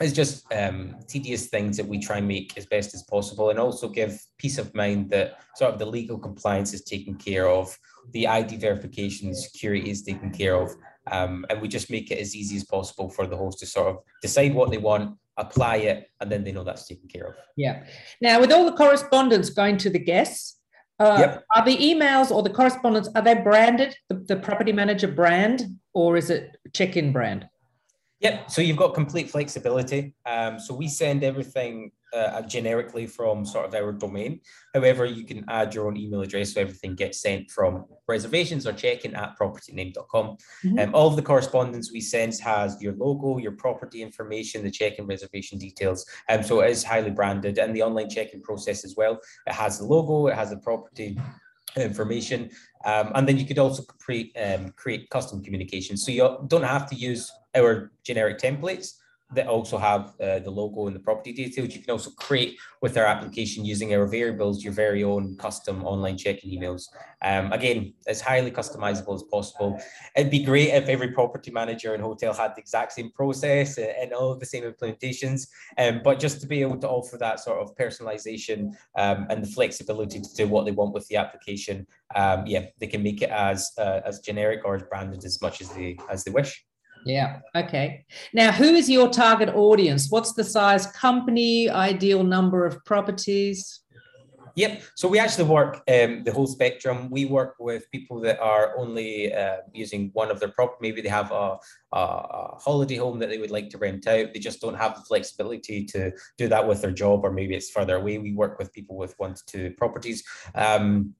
it's 0.00 0.12
just 0.12 0.52
um, 0.52 0.96
tedious 1.06 1.46
things 1.46 1.76
that 1.76 1.86
we 1.86 1.98
try 1.98 2.18
and 2.18 2.26
make 2.26 2.56
as 2.56 2.66
best 2.66 2.94
as 2.94 3.02
possible 3.04 3.50
and 3.50 3.58
also 3.58 3.88
give 3.88 4.20
peace 4.38 4.58
of 4.58 4.74
mind 4.74 5.10
that 5.10 5.38
sort 5.54 5.72
of 5.72 5.78
the 5.78 5.86
legal 5.86 6.18
compliance 6.18 6.74
is 6.74 6.82
taken 6.82 7.14
care 7.14 7.48
of 7.48 7.78
the 8.12 8.26
id 8.26 8.56
verification 8.56 9.34
security 9.34 9.90
is 9.90 10.02
taken 10.02 10.30
care 10.30 10.56
of 10.56 10.70
um, 11.10 11.44
and 11.50 11.60
we 11.60 11.66
just 11.66 11.90
make 11.90 12.10
it 12.10 12.18
as 12.18 12.36
easy 12.36 12.56
as 12.56 12.64
possible 12.64 13.08
for 13.08 13.26
the 13.26 13.36
host 13.36 13.58
to 13.58 13.66
sort 13.66 13.88
of 13.88 13.98
decide 14.20 14.54
what 14.54 14.70
they 14.70 14.78
want 14.78 15.16
apply 15.38 15.76
it 15.76 16.08
and 16.20 16.30
then 16.30 16.44
they 16.44 16.52
know 16.52 16.64
that's 16.64 16.86
taken 16.86 17.08
care 17.08 17.26
of 17.26 17.34
yeah 17.56 17.84
now 18.20 18.40
with 18.40 18.52
all 18.52 18.64
the 18.64 18.76
correspondence 18.76 19.50
going 19.50 19.76
to 19.76 19.90
the 19.90 19.98
guests 19.98 20.58
uh, 21.00 21.16
yep. 21.18 21.44
are 21.56 21.64
the 21.64 21.76
emails 21.78 22.30
or 22.30 22.42
the 22.42 22.50
correspondence 22.50 23.08
are 23.16 23.22
they 23.22 23.34
branded 23.34 23.96
the, 24.08 24.14
the 24.28 24.36
property 24.36 24.72
manager 24.72 25.08
brand 25.08 25.62
or 25.94 26.16
is 26.16 26.30
it 26.30 26.56
Chekin 26.72 27.12
brand 27.12 27.48
Yep. 28.22 28.50
So 28.52 28.62
you've 28.62 28.76
got 28.76 28.94
complete 28.94 29.30
flexibility. 29.30 30.14
Um, 30.24 30.58
so 30.58 30.74
we 30.74 30.86
send 30.86 31.24
everything 31.24 31.90
uh, 32.12 32.42
generically 32.42 33.06
from 33.06 33.44
sort 33.44 33.66
of 33.66 33.74
our 33.74 33.92
domain. 33.92 34.40
However, 34.74 35.04
you 35.04 35.24
can 35.24 35.44
add 35.48 35.74
your 35.74 35.86
own 35.86 35.96
email 35.96 36.22
address 36.22 36.52
so 36.52 36.60
everything 36.60 36.94
gets 36.94 37.20
sent 37.20 37.50
from 37.50 37.86
reservations 38.08 38.66
or 38.66 38.72
check-in 38.72 39.14
at 39.14 39.38
propertyname.com. 39.38 40.36
Mm-hmm. 40.64 40.78
Um, 40.78 40.94
all 40.94 41.08
of 41.08 41.16
the 41.16 41.22
correspondence 41.22 41.92
we 41.92 42.00
send 42.00 42.34
has 42.40 42.80
your 42.80 42.94
logo, 42.94 43.38
your 43.38 43.52
property 43.52 44.02
information, 44.02 44.62
the 44.62 44.70
check-in 44.70 45.06
reservation 45.06 45.58
details. 45.58 46.06
Um, 46.28 46.42
so 46.42 46.60
it 46.60 46.70
is 46.70 46.84
highly 46.84 47.10
branded 47.10 47.58
and 47.58 47.74
the 47.74 47.82
online 47.82 48.10
check-in 48.10 48.42
process 48.42 48.84
as 48.84 48.94
well. 48.96 49.20
It 49.46 49.52
has 49.52 49.78
the 49.78 49.84
logo, 49.84 50.28
it 50.28 50.34
has 50.34 50.50
the 50.50 50.58
property 50.58 51.18
information. 51.76 52.50
Um, 52.84 53.12
and 53.14 53.26
then 53.26 53.38
you 53.38 53.46
could 53.46 53.58
also 53.58 53.82
create, 53.84 54.36
um, 54.40 54.72
create 54.76 55.08
custom 55.10 55.42
communications. 55.42 56.04
So 56.04 56.12
you 56.12 56.44
don't 56.48 56.64
have 56.64 56.88
to 56.90 56.96
use 56.96 57.32
our 57.54 57.92
generic 58.04 58.38
templates 58.38 58.94
that 59.34 59.46
also 59.46 59.78
have 59.78 60.14
uh, 60.20 60.38
the 60.40 60.50
logo 60.50 60.86
and 60.86 60.96
the 60.96 61.00
property 61.00 61.32
details. 61.32 61.74
You 61.74 61.82
can 61.82 61.92
also 61.92 62.10
create 62.10 62.58
with 62.80 62.96
our 62.96 63.06
application 63.06 63.64
using 63.64 63.94
our 63.94 64.06
variables, 64.06 64.62
your 64.64 64.72
very 64.72 65.04
own 65.04 65.36
custom 65.36 65.84
online 65.84 66.18
check-in 66.18 66.50
emails. 66.50 66.88
Um, 67.22 67.52
again, 67.52 67.94
as 68.06 68.20
highly 68.20 68.50
customizable 68.50 69.14
as 69.14 69.22
possible. 69.24 69.80
It'd 70.16 70.30
be 70.30 70.44
great 70.44 70.68
if 70.68 70.88
every 70.88 71.12
property 71.12 71.50
manager 71.50 71.94
and 71.94 72.02
hotel 72.02 72.34
had 72.34 72.54
the 72.54 72.60
exact 72.60 72.92
same 72.92 73.10
process 73.12 73.78
and 73.78 74.12
all 74.12 74.32
of 74.32 74.40
the 74.40 74.46
same 74.46 74.64
implementations. 74.64 75.48
Um, 75.78 76.00
but 76.04 76.18
just 76.18 76.40
to 76.40 76.46
be 76.46 76.60
able 76.60 76.78
to 76.78 76.88
offer 76.88 77.16
that 77.18 77.40
sort 77.40 77.60
of 77.60 77.76
personalization 77.76 78.74
um, 78.98 79.26
and 79.30 79.42
the 79.42 79.48
flexibility 79.48 80.20
to 80.20 80.34
do 80.34 80.48
what 80.48 80.64
they 80.64 80.72
want 80.72 80.92
with 80.92 81.06
the 81.08 81.16
application, 81.16 81.86
um, 82.14 82.46
yeah, 82.46 82.66
they 82.78 82.86
can 82.86 83.02
make 83.02 83.22
it 83.22 83.30
as 83.30 83.70
uh, 83.78 84.00
as 84.04 84.20
generic 84.20 84.60
or 84.64 84.74
as 84.74 84.82
branded 84.82 85.24
as 85.24 85.40
much 85.40 85.60
as 85.60 85.70
they 85.70 85.96
as 86.10 86.24
they 86.24 86.30
wish. 86.30 86.64
Yeah. 87.04 87.40
Okay. 87.54 88.04
Now, 88.32 88.52
who 88.52 88.74
is 88.74 88.88
your 88.88 89.08
target 89.08 89.48
audience? 89.54 90.10
What's 90.10 90.34
the 90.34 90.44
size 90.44 90.86
company, 90.86 91.68
ideal 91.68 92.22
number 92.22 92.64
of 92.64 92.84
properties? 92.84 93.82
Yep. 94.54 94.82
So 94.96 95.08
we 95.08 95.18
actually 95.18 95.44
work 95.44 95.76
um, 95.88 96.24
the 96.24 96.32
whole 96.32 96.46
spectrum. 96.46 97.08
We 97.10 97.24
work 97.24 97.54
with 97.58 97.90
people 97.90 98.20
that 98.20 98.38
are 98.40 98.76
only 98.76 99.32
uh, 99.32 99.58
using 99.72 100.10
one 100.12 100.30
of 100.30 100.40
their 100.40 100.50
property. 100.50 100.78
Maybe 100.82 101.00
they 101.00 101.08
have 101.08 101.30
a, 101.30 101.56
a, 101.92 101.98
a, 101.98 102.58
holiday 102.60 102.96
home 102.96 103.18
that 103.20 103.30
they 103.30 103.38
would 103.38 103.50
like 103.50 103.70
to 103.70 103.78
rent 103.78 104.06
out. 104.06 104.32
They 104.32 104.40
just 104.40 104.60
don't 104.60 104.76
have 104.76 104.94
the 104.94 105.02
flexibility 105.02 105.84
to 105.86 106.12
do 106.36 106.48
that 106.48 106.66
with 106.66 106.82
their 106.82 106.90
job, 106.90 107.24
or 107.24 107.32
maybe 107.32 107.54
it's 107.54 107.70
further 107.70 107.96
away. 107.96 108.18
We 108.18 108.32
work 108.32 108.58
with 108.58 108.72
people 108.72 108.96
with 108.96 109.14
one 109.18 109.34
to 109.34 109.42
two 109.46 109.70
properties. 109.78 110.22
Um, 110.54 111.14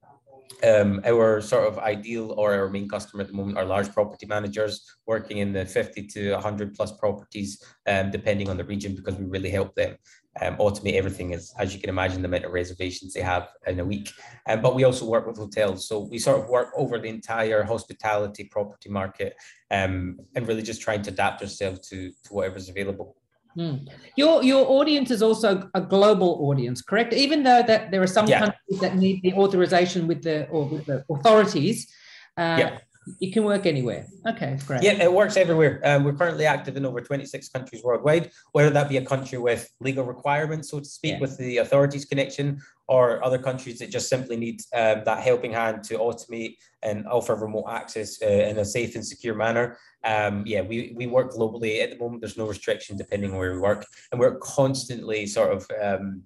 um, 0.64 1.00
our 1.04 1.40
sort 1.40 1.66
of 1.66 1.78
ideal 1.78 2.32
or 2.32 2.54
our 2.54 2.68
main 2.68 2.88
customer 2.88 3.22
at 3.22 3.28
the 3.28 3.34
moment 3.34 3.58
are 3.58 3.64
large 3.64 3.92
property 3.92 4.26
managers 4.26 4.84
working 5.06 5.38
in 5.38 5.52
the 5.52 5.66
50 5.66 6.06
to 6.08 6.32
100 6.32 6.74
plus 6.74 6.92
properties, 6.92 7.62
um, 7.86 8.10
depending 8.10 8.48
on 8.48 8.56
the 8.56 8.64
region, 8.64 8.94
because 8.94 9.16
we 9.16 9.24
really 9.24 9.50
help 9.50 9.74
them 9.74 9.96
um, 10.40 10.56
automate 10.56 10.94
everything, 10.94 11.34
as, 11.34 11.52
as 11.58 11.74
you 11.74 11.80
can 11.80 11.90
imagine, 11.90 12.22
the 12.22 12.28
amount 12.28 12.44
of 12.44 12.52
reservations 12.52 13.12
they 13.12 13.20
have 13.20 13.48
in 13.66 13.80
a 13.80 13.84
week. 13.84 14.10
Um, 14.48 14.62
but 14.62 14.74
we 14.74 14.84
also 14.84 15.04
work 15.04 15.26
with 15.26 15.36
hotels. 15.36 15.86
So 15.86 16.00
we 16.00 16.18
sort 16.18 16.40
of 16.40 16.48
work 16.48 16.70
over 16.76 16.98
the 16.98 17.08
entire 17.08 17.62
hospitality 17.62 18.44
property 18.44 18.88
market 18.88 19.34
um, 19.70 20.18
and 20.34 20.48
really 20.48 20.62
just 20.62 20.80
trying 20.80 21.02
to 21.02 21.10
adapt 21.10 21.42
ourselves 21.42 21.88
to, 21.90 22.10
to 22.24 22.34
whatever's 22.34 22.68
available. 22.68 23.16
Hmm. 23.54 23.76
Your 24.16 24.42
your 24.42 24.66
audience 24.66 25.10
is 25.10 25.22
also 25.22 25.68
a 25.74 25.80
global 25.80 26.38
audience, 26.48 26.80
correct? 26.80 27.12
Even 27.12 27.42
though 27.42 27.62
that 27.62 27.90
there 27.90 28.02
are 28.02 28.06
some 28.06 28.26
yeah. 28.26 28.40
countries 28.40 28.80
that 28.80 28.96
need 28.96 29.22
the 29.22 29.34
authorization 29.34 30.06
with 30.06 30.22
the 30.22 30.48
or 30.48 30.64
with 30.64 30.86
the 30.86 31.04
authorities, 31.10 31.92
uh, 32.36 32.56
yeah. 32.58 32.78
You 33.18 33.32
can 33.32 33.44
work 33.44 33.66
anywhere. 33.66 34.06
Okay, 34.26 34.58
great. 34.66 34.82
Yeah, 34.82 35.02
it 35.02 35.12
works 35.12 35.36
everywhere. 35.36 35.80
Um, 35.84 36.04
we're 36.04 36.12
currently 36.12 36.46
active 36.46 36.76
in 36.76 36.86
over 36.86 37.00
26 37.00 37.48
countries 37.48 37.82
worldwide, 37.82 38.30
whether 38.52 38.70
that 38.70 38.88
be 38.88 38.96
a 38.96 39.04
country 39.04 39.38
with 39.38 39.68
legal 39.80 40.04
requirements, 40.04 40.70
so 40.70 40.78
to 40.78 40.84
speak, 40.84 41.14
yeah. 41.14 41.20
with 41.20 41.36
the 41.38 41.58
authorities 41.58 42.04
connection, 42.04 42.60
or 42.88 43.24
other 43.24 43.38
countries 43.38 43.78
that 43.78 43.90
just 43.90 44.08
simply 44.08 44.36
need 44.36 44.60
um, 44.74 45.02
that 45.04 45.20
helping 45.20 45.52
hand 45.52 45.82
to 45.84 45.98
automate 45.98 46.56
and 46.82 47.06
offer 47.06 47.34
remote 47.34 47.66
access 47.68 48.20
uh, 48.22 48.26
in 48.26 48.58
a 48.58 48.64
safe 48.64 48.94
and 48.94 49.06
secure 49.06 49.34
manner. 49.34 49.78
Um, 50.04 50.42
yeah, 50.46 50.62
we, 50.62 50.92
we 50.96 51.06
work 51.06 51.32
globally 51.32 51.82
at 51.82 51.90
the 51.90 51.98
moment. 51.98 52.20
There's 52.20 52.36
no 52.36 52.46
restriction 52.46 52.96
depending 52.96 53.32
on 53.32 53.38
where 53.38 53.52
we 53.52 53.58
work, 53.58 53.86
and 54.10 54.20
we're 54.20 54.36
constantly 54.38 55.26
sort 55.26 55.52
of 55.52 55.66
um, 55.82 56.22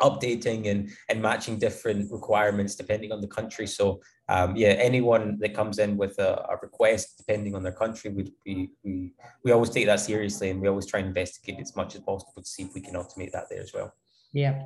updating 0.00 0.70
and 0.70 0.90
and 1.08 1.20
matching 1.20 1.58
different 1.58 2.10
requirements 2.10 2.74
depending 2.74 3.12
on 3.12 3.20
the 3.20 3.28
country. 3.28 3.66
So 3.66 4.00
um, 4.28 4.56
yeah, 4.56 4.68
anyone 4.68 5.38
that 5.40 5.54
comes 5.54 5.78
in 5.78 5.96
with 5.96 6.18
a, 6.18 6.46
a 6.50 6.56
request 6.60 7.16
depending 7.18 7.54
on 7.54 7.62
their 7.62 7.72
country, 7.72 8.10
we, 8.10 8.32
we 8.44 8.70
we 8.84 9.12
we 9.44 9.52
always 9.52 9.70
take 9.70 9.86
that 9.86 10.00
seriously, 10.00 10.50
and 10.50 10.60
we 10.60 10.68
always 10.68 10.86
try 10.86 11.00
and 11.00 11.08
investigate 11.08 11.60
as 11.60 11.74
much 11.76 11.94
as 11.94 12.02
possible 12.02 12.42
to 12.42 12.48
see 12.48 12.64
if 12.64 12.74
we 12.74 12.80
can 12.80 12.94
automate 12.94 13.32
that 13.32 13.48
there 13.50 13.60
as 13.60 13.72
well. 13.72 13.92
Yeah, 14.32 14.62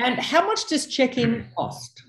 and 0.00 0.18
how 0.18 0.46
much 0.46 0.66
does 0.66 0.86
Chekin 0.86 1.48
cost? 1.56 2.02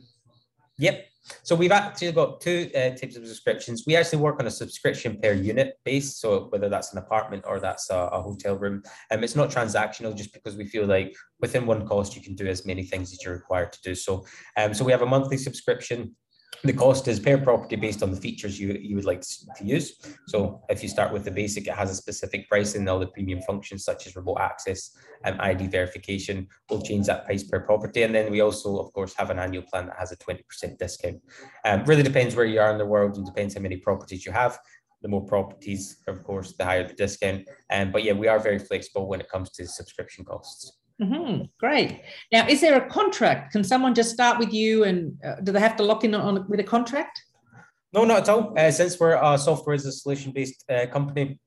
Yep. 0.78 1.06
So 1.44 1.56
we've 1.56 1.72
actually 1.72 2.12
got 2.12 2.42
two 2.42 2.70
uh, 2.76 2.90
types 2.92 3.16
of 3.16 3.26
subscriptions. 3.26 3.84
We 3.88 3.96
actually 3.96 4.20
work 4.20 4.40
on 4.40 4.48
a 4.48 4.52
subscription 4.52 5.20
per 5.22 5.34
unit 5.34 5.80
base. 5.84 6.18
So 6.18 6.48
whether 6.50 6.70
that's 6.70 6.92
an 6.94 7.00
apartment 7.00 7.44
or 7.48 7.60
that's 7.60 7.90
a, 7.90 7.98
a 7.98 8.22
hotel 8.22 8.56
room, 8.58 8.84
um, 9.12 9.24
it's 9.24 9.36
not 9.36 9.50
transactional 9.50 10.16
just 10.16 10.34
because 10.34 10.56
we 10.56 10.66
feel 10.66 10.86
like 10.86 11.16
within 11.40 11.66
one 11.66 11.88
cost, 11.88 12.16
you 12.16 12.22
can 12.22 12.36
do 12.36 12.48
as 12.48 12.66
many 12.66 12.84
things 12.84 13.12
as 13.12 13.24
you're 13.24 13.34
required 13.34 13.74
to 13.74 13.82
do. 13.82 13.96
So, 13.96 14.26
um, 14.58 14.74
so 14.74 14.86
we 14.86 14.92
have 14.92 15.02
a 15.02 15.08
monthly 15.08 15.38
subscription 15.38 16.16
the 16.66 16.74
cost 16.74 17.08
is 17.08 17.20
per 17.20 17.38
property 17.38 17.76
based 17.76 18.02
on 18.02 18.12
the 18.12 18.20
features 18.20 18.60
you, 18.60 18.78
you 18.82 18.96
would 18.96 19.06
like 19.06 19.22
to 19.22 19.64
use. 19.64 20.00
So 20.28 20.64
if 20.70 20.82
you 20.82 20.90
start 20.90 21.14
with 21.14 21.24
the 21.24 21.32
basic, 21.32 21.68
it 21.68 21.74
has 21.74 21.92
a 21.92 21.96
specific 21.96 22.50
price 22.50 22.76
and 22.76 22.90
all 22.90 23.00
the 23.00 23.08
premium 23.08 23.42
functions 23.42 23.84
such 23.84 24.08
as 24.08 24.16
remote 24.16 24.40
access 24.40 24.92
and 25.24 25.40
ID 25.40 25.68
verification. 25.68 26.48
We'll 26.70 26.82
change 26.82 27.06
that 27.06 27.26
price 27.26 27.44
per 27.44 27.60
property. 27.60 28.04
And 28.04 28.16
then 28.16 28.32
we 28.32 28.42
also, 28.42 28.80
of 28.80 28.92
course, 28.94 29.14
have 29.16 29.30
an 29.30 29.40
annual 29.40 29.64
plan 29.64 29.88
that 29.88 29.98
has 30.00 30.12
a 30.12 30.18
20% 30.18 30.78
discount. 30.80 31.22
Um, 31.64 31.84
really 31.86 32.04
depends 32.04 32.36
where 32.36 32.46
you 32.46 32.60
are 32.60 32.72
in 32.72 32.80
the 32.80 32.86
world 32.86 33.16
and 33.18 33.26
depends 33.26 33.54
how 33.54 33.62
many 33.62 33.78
properties 33.78 34.26
you 34.26 34.32
have. 34.32 34.58
The 35.02 35.10
more 35.10 35.26
properties, 35.26 35.98
of 36.08 36.24
course, 36.24 36.54
the 36.58 36.66
higher 36.66 36.88
the 36.88 36.94
discount. 36.94 37.48
Um, 37.72 37.92
but 37.92 38.04
yeah, 38.04 38.14
we 38.14 38.28
are 38.28 38.40
very 38.40 38.58
flexible 38.58 39.08
when 39.08 39.22
it 39.22 39.30
comes 39.30 39.52
to 39.52 39.68
subscription 39.68 40.26
costs. 40.26 40.80
Mm-hmm. 41.02 41.44
Great. 41.60 42.02
Now, 42.32 42.48
is 42.48 42.62
there 42.62 42.78
a 42.78 42.90
contract? 42.90 43.52
Can 43.52 43.64
someone 43.64 43.94
just 43.94 44.12
start 44.12 44.40
with 44.40 44.54
you, 44.54 44.86
and 44.86 45.18
uh, 45.24 45.36
do 45.42 45.52
they 45.52 45.60
have 45.60 45.76
to 45.78 45.84
lock 45.84 46.04
in 46.04 46.16
on 46.16 46.48
with 46.48 46.60
a 46.60 46.64
contract? 46.64 47.22
No, 47.94 48.06
not 48.06 48.22
at 48.22 48.30
all. 48.30 48.54
Uh, 48.58 48.72
since 48.72 49.00
we're 49.00 49.20
a 49.22 49.38
software 49.38 49.76
as 49.76 49.86
a 49.86 49.92
solution 49.92 50.32
based 50.32 50.64
uh, 50.70 50.86
company, 50.88 51.40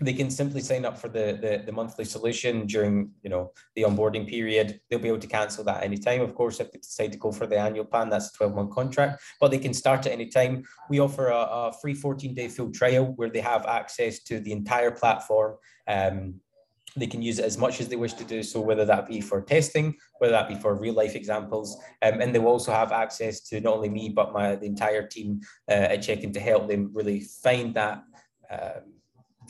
they 0.00 0.12
can 0.12 0.30
simply 0.30 0.60
sign 0.60 0.84
up 0.84 0.98
for 0.98 1.08
the, 1.08 1.38
the, 1.40 1.62
the 1.64 1.72
monthly 1.72 2.04
solution 2.04 2.66
during 2.66 3.10
you 3.22 3.30
know 3.30 3.52
the 3.76 3.82
onboarding 3.82 4.28
period 4.28 4.80
they'll 4.88 4.98
be 4.98 5.08
able 5.08 5.18
to 5.18 5.26
cancel 5.26 5.64
that 5.64 5.82
anytime 5.82 6.20
of 6.20 6.34
course 6.34 6.60
if 6.60 6.70
they 6.72 6.78
decide 6.78 7.12
to 7.12 7.18
go 7.18 7.30
for 7.30 7.46
the 7.46 7.58
annual 7.58 7.84
plan 7.84 8.08
that's 8.08 8.34
a 8.34 8.36
12 8.38 8.54
month 8.54 8.70
contract 8.70 9.22
but 9.40 9.50
they 9.50 9.58
can 9.58 9.74
start 9.74 10.06
at 10.06 10.12
any 10.12 10.26
time 10.26 10.64
we 10.88 11.00
offer 11.00 11.28
a, 11.28 11.36
a 11.36 11.72
free 11.80 11.94
14 11.94 12.34
day 12.34 12.48
full 12.48 12.70
trial 12.70 13.12
where 13.16 13.30
they 13.30 13.40
have 13.40 13.66
access 13.66 14.20
to 14.20 14.40
the 14.40 14.52
entire 14.52 14.90
platform 14.90 15.56
um, 15.88 16.34
they 16.96 17.06
can 17.06 17.22
use 17.22 17.38
it 17.38 17.44
as 17.44 17.58
much 17.58 17.80
as 17.80 17.88
they 17.88 17.96
wish 17.96 18.12
to 18.14 18.24
do 18.24 18.42
so, 18.42 18.60
whether 18.60 18.84
that 18.84 19.08
be 19.08 19.20
for 19.20 19.40
testing, 19.40 19.96
whether 20.18 20.32
that 20.32 20.48
be 20.48 20.54
for 20.54 20.74
real 20.74 20.94
life 20.94 21.14
examples. 21.14 21.76
Um, 22.02 22.20
and 22.20 22.34
they 22.34 22.38
will 22.38 22.48
also 22.48 22.72
have 22.72 22.92
access 22.92 23.40
to 23.48 23.60
not 23.60 23.74
only 23.74 23.88
me, 23.88 24.10
but 24.10 24.32
my 24.32 24.56
the 24.56 24.66
entire 24.66 25.06
team 25.06 25.40
uh, 25.68 25.88
at 25.92 26.02
Chekin 26.02 26.32
to 26.32 26.40
help 26.40 26.68
them 26.68 26.90
really 26.92 27.20
find 27.20 27.74
that, 27.74 28.02
uh, 28.50 28.80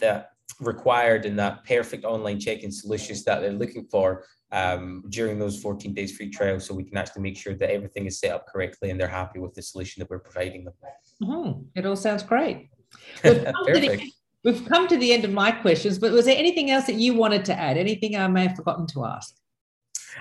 that 0.01 0.31
required 0.61 1.27
and 1.27 1.39
that 1.39 1.65
perfect 1.65 2.05
online 2.05 2.39
check-in 2.39 2.71
solutions 2.71 3.25
that 3.25 3.41
they're 3.41 3.53
looking 3.53 3.87
for 3.91 4.25
um, 4.53 5.03
during 5.09 5.39
those 5.39 5.61
14 5.61 5.95
days 5.95 6.17
free 6.17 6.31
trial 6.31 6.61
so 6.61 6.75
we 6.75 6.85
can 6.85 6.97
actually 6.97 7.23
make 7.23 7.37
sure 7.37 7.55
that 7.55 7.71
everything 7.71 8.07
is 8.07 8.21
set 8.21 8.33
up 8.33 8.47
correctly 8.47 8.91
and 8.91 9.01
they're 9.01 9.09
happy 9.09 9.39
with 9.39 9.55
the 9.55 9.63
solution 9.63 10.01
that 10.01 10.11
we're 10.11 10.19
providing 10.19 10.65
them. 10.65 10.75
Mm-hmm. 11.23 11.61
It 11.75 11.87
all 11.87 11.97
sounds 11.97 12.23
great. 12.23 12.69
We've 13.25 13.45
come, 13.45 13.65
the, 13.65 14.11
we've 14.45 14.65
come, 14.67 14.89
to 14.89 14.97
the, 14.97 15.13
end 15.13 15.25
of 15.25 15.33
my 15.33 15.51
questions, 15.51 15.99
but 15.99 16.13
was 16.13 16.27
there 16.27 16.37
anything 16.37 16.71
else 16.71 16.87
that 16.87 16.97
you 16.97 17.15
wanted 17.15 17.45
to 17.47 17.59
add? 17.59 17.77
Anything 17.77 18.17
I 18.17 18.27
may 18.29 18.47
have 18.47 18.57
forgotten 18.57 18.87
to 18.89 19.05
ask? 19.05 19.35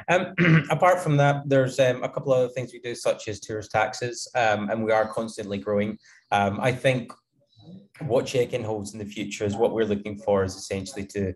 Um, 0.10 0.34
apart 0.70 1.00
from 1.00 1.18
that, 1.18 1.48
there's 1.48 1.80
um, 1.80 2.04
a 2.04 2.10
couple 2.10 2.34
of 2.34 2.40
other 2.40 2.54
things 2.54 2.72
we 2.74 2.80
do, 2.80 2.96
such 2.96 3.28
as 3.28 3.40
tourist 3.40 3.72
taxes, 3.72 4.28
um, 4.36 4.70
and 4.70 4.84
we 4.84 4.92
are 4.92 5.12
constantly 5.12 5.58
growing. 5.58 5.98
Um, 6.32 6.60
I 6.62 6.72
think 6.72 7.12
what 8.08 8.26
Chekin 8.26 8.64
holds 8.64 8.94
in 8.94 9.00
the 9.00 9.06
future 9.06 9.46
is 9.46 9.56
what 9.56 9.74
we're 9.74 9.86
looking 9.86 10.18
for 10.18 10.44
is 10.44 10.56
essentially 10.56 11.06
to 11.08 11.34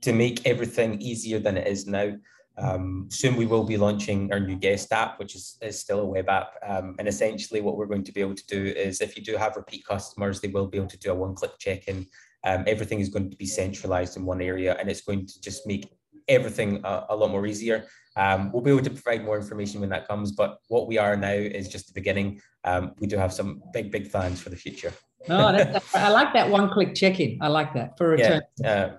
to 0.00 0.12
make 0.12 0.46
everything 0.46 1.00
easier 1.00 1.40
than 1.40 1.56
it 1.56 1.66
is 1.66 1.86
now. 1.86 2.12
Um, 2.56 3.08
soon 3.10 3.36
we 3.36 3.46
will 3.46 3.64
be 3.64 3.76
launching 3.76 4.32
our 4.32 4.40
new 4.40 4.56
guest 4.56 4.92
app, 4.92 5.18
which 5.18 5.34
is, 5.34 5.58
is 5.62 5.78
still 5.78 6.00
a 6.00 6.04
web 6.04 6.28
app. 6.28 6.54
Um, 6.66 6.96
and 6.98 7.06
essentially 7.06 7.60
what 7.60 7.76
we're 7.76 7.86
going 7.86 8.04
to 8.04 8.12
be 8.12 8.20
able 8.20 8.34
to 8.34 8.46
do 8.46 8.64
is 8.64 9.00
if 9.00 9.16
you 9.16 9.22
do 9.22 9.36
have 9.36 9.56
repeat 9.56 9.84
customers, 9.86 10.40
they 10.40 10.48
will 10.48 10.66
be 10.66 10.78
able 10.78 10.88
to 10.88 10.98
do 10.98 11.12
a 11.12 11.14
one-click 11.14 11.52
check-in. 11.58 12.06
Um, 12.44 12.64
everything 12.66 13.00
is 13.00 13.08
going 13.08 13.30
to 13.30 13.36
be 13.36 13.46
centralized 13.46 14.16
in 14.16 14.24
one 14.24 14.40
area 14.40 14.76
and 14.78 14.88
it's 14.88 15.00
going 15.00 15.26
to 15.26 15.40
just 15.40 15.66
make 15.66 15.90
everything 16.28 16.80
a, 16.84 17.06
a 17.10 17.16
lot 17.16 17.30
more 17.30 17.46
easier. 17.46 17.86
Um, 18.16 18.50
we'll 18.52 18.62
be 18.62 18.70
able 18.70 18.82
to 18.82 18.90
provide 18.90 19.24
more 19.24 19.36
information 19.36 19.80
when 19.80 19.90
that 19.90 20.06
comes, 20.08 20.32
but 20.32 20.58
what 20.68 20.88
we 20.88 20.98
are 20.98 21.16
now 21.16 21.32
is 21.32 21.68
just 21.68 21.86
the 21.88 21.92
beginning. 21.94 22.40
Um, 22.64 22.92
we 22.98 23.06
do 23.06 23.16
have 23.16 23.32
some 23.32 23.62
big, 23.72 23.90
big 23.90 24.10
plans 24.10 24.40
for 24.40 24.50
the 24.50 24.56
future. 24.56 24.92
No, 25.28 25.46
I 25.94 26.10
like 26.10 26.32
that 26.32 26.48
one-click 26.48 26.94
check-in. 26.94 27.38
I 27.40 27.48
like 27.48 27.74
that 27.74 27.96
for 27.96 28.10
return. 28.10 28.42
Yeah, 28.58 28.70
uh, 28.70 28.92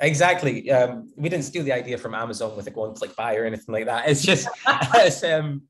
exactly. 0.00 0.70
Um, 0.70 1.12
we 1.16 1.28
didn't 1.28 1.44
steal 1.44 1.62
the 1.62 1.72
idea 1.72 1.98
from 1.98 2.14
Amazon 2.14 2.56
with 2.56 2.66
a 2.66 2.70
one-click 2.70 3.14
buy 3.16 3.36
or 3.36 3.44
anything 3.44 3.72
like 3.72 3.86
that. 3.86 4.08
It's 4.08 4.22
just, 4.22 4.48
it's, 4.94 5.22
um, 5.22 5.62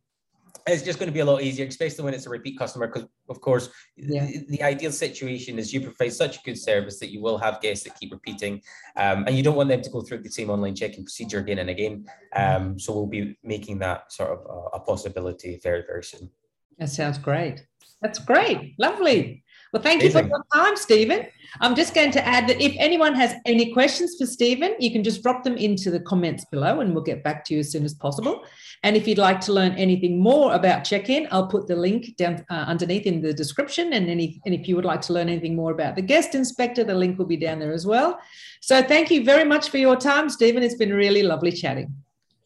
it's 0.67 0.83
just 0.83 0.99
going 0.99 1.09
to 1.09 1.13
be 1.13 1.21
a 1.21 1.25
lot 1.25 1.43
easier, 1.43 1.67
especially 1.67 2.05
when 2.05 2.15
it's 2.15 2.27
a 2.27 2.31
repeat 2.31 2.59
customer. 2.59 2.87
Because 2.87 3.07
of 3.29 3.41
course, 3.41 3.69
yeah. 3.97 4.25
the, 4.25 4.47
the, 4.49 4.63
ideal 4.63 4.93
situation 4.93 5.59
is 5.59 5.73
you 5.73 5.81
provide 5.81 6.13
such 6.13 6.39
a 6.39 6.41
good 6.45 6.59
service 6.59 6.99
that 7.01 7.11
you 7.11 7.21
will 7.21 7.39
have 7.39 7.61
guests 7.61 7.85
that 7.85 7.99
keep 7.99 8.13
repeating, 8.13 8.63
um, 8.97 9.25
and 9.27 9.37
you 9.37 9.43
don't 9.43 9.57
want 9.57 9.69
them 9.69 9.83
to 9.83 9.91
go 9.91 10.01
through 10.01 10.23
the 10.23 10.31
same 10.31 10.51
online 10.51 10.75
check-in 10.75 11.05
procedure 11.05 11.39
again 11.39 11.59
and 11.59 11.71
again. 11.71 12.07
Um, 12.35 12.79
so 12.79 12.95
we'll 12.95 13.07
be 13.07 13.37
making 13.43 13.79
that 13.81 14.13
sort 14.13 14.31
of 14.31 14.39
a, 14.49 14.77
a 14.77 14.81
possibility 14.81 15.61
very, 15.63 15.85
very 15.87 16.03
soon. 16.03 16.31
That 16.79 16.89
sounds 16.89 17.19
great. 17.19 17.67
That's 18.01 18.19
great. 18.19 18.75
Lovely. 18.79 19.44
Well, 19.75 19.83
thank 19.83 20.03
Amazing. 20.03 20.27
you 20.27 20.31
for 20.31 20.37
your 20.37 20.65
time, 20.65 20.77
Stephen. 20.77 21.27
I'm 21.61 21.75
just 21.75 21.95
going 21.95 22.13
to 22.13 22.25
add 22.25 22.49
that 22.49 22.61
if 22.61 22.77
anyone 22.79 23.13
has 23.17 23.35
any 23.45 23.73
questions 23.73 24.15
for 24.17 24.25
Stephen, 24.25 24.77
you 24.79 24.93
can 24.93 25.03
just 25.03 25.21
drop 25.21 25.43
them 25.43 25.57
into 25.57 25.91
the 25.91 25.99
comments 25.99 26.45
below 26.45 26.79
and 26.79 26.95
we'll 26.95 27.03
get 27.03 27.25
back 27.25 27.45
to 27.47 27.55
you 27.55 27.61
as 27.61 27.73
soon 27.73 27.85
as 27.85 27.93
possible. 27.93 28.45
And 28.85 28.97
if 28.97 29.09
you'd 29.09 29.19
like 29.19 29.41
to 29.43 29.53
learn 29.53 29.73
anything 29.73 30.21
more 30.21 30.55
about 30.55 30.85
Chekin, 30.85 31.27
I'll 31.33 31.49
put 31.49 31.67
the 31.67 31.75
link 31.75 32.17
down 32.17 32.47
uh, 32.51 32.67
underneath 32.69 33.05
in 33.05 33.21
the 33.21 33.33
description. 33.33 33.95
And, 33.95 34.09
any, 34.09 34.41
and 34.47 34.55
if 34.55 34.69
you 34.69 34.77
would 34.77 34.85
like 34.85 35.01
to 35.03 35.13
learn 35.13 35.29
anything 35.29 35.57
more 35.57 35.73
about 35.73 35.97
the 35.97 36.03
Guest 36.03 36.35
Innspector, 36.35 36.87
the 36.87 36.95
link 36.95 37.19
will 37.19 37.27
be 37.27 37.37
down 37.37 37.59
there 37.59 37.73
as 37.73 37.85
well. 37.85 38.21
So 38.61 38.81
thank 38.81 39.11
you 39.11 39.25
very 39.25 39.45
much 39.45 39.71
for 39.71 39.79
your 39.79 39.97
time, 39.97 40.31
Stephen. 40.31 40.63
It's 40.63 40.77
been 40.77 40.93
really 40.93 41.25
lovely 41.25 41.51
chatting. 41.51 41.93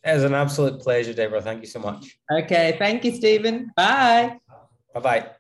It 0.03 0.15
was 0.15 0.25
an 0.25 0.33
absolute 0.33 0.81
pleasure, 0.81 1.13
Deborah. 1.13 1.43
Thank 1.43 1.61
you 1.61 1.69
so 1.69 1.81
much. 1.81 2.19
Okay. 2.33 2.77
Thank 2.79 3.05
you, 3.05 3.15
Stephen. 3.15 3.71
Bye. 3.77 4.39
Bye-bye. 4.95 5.33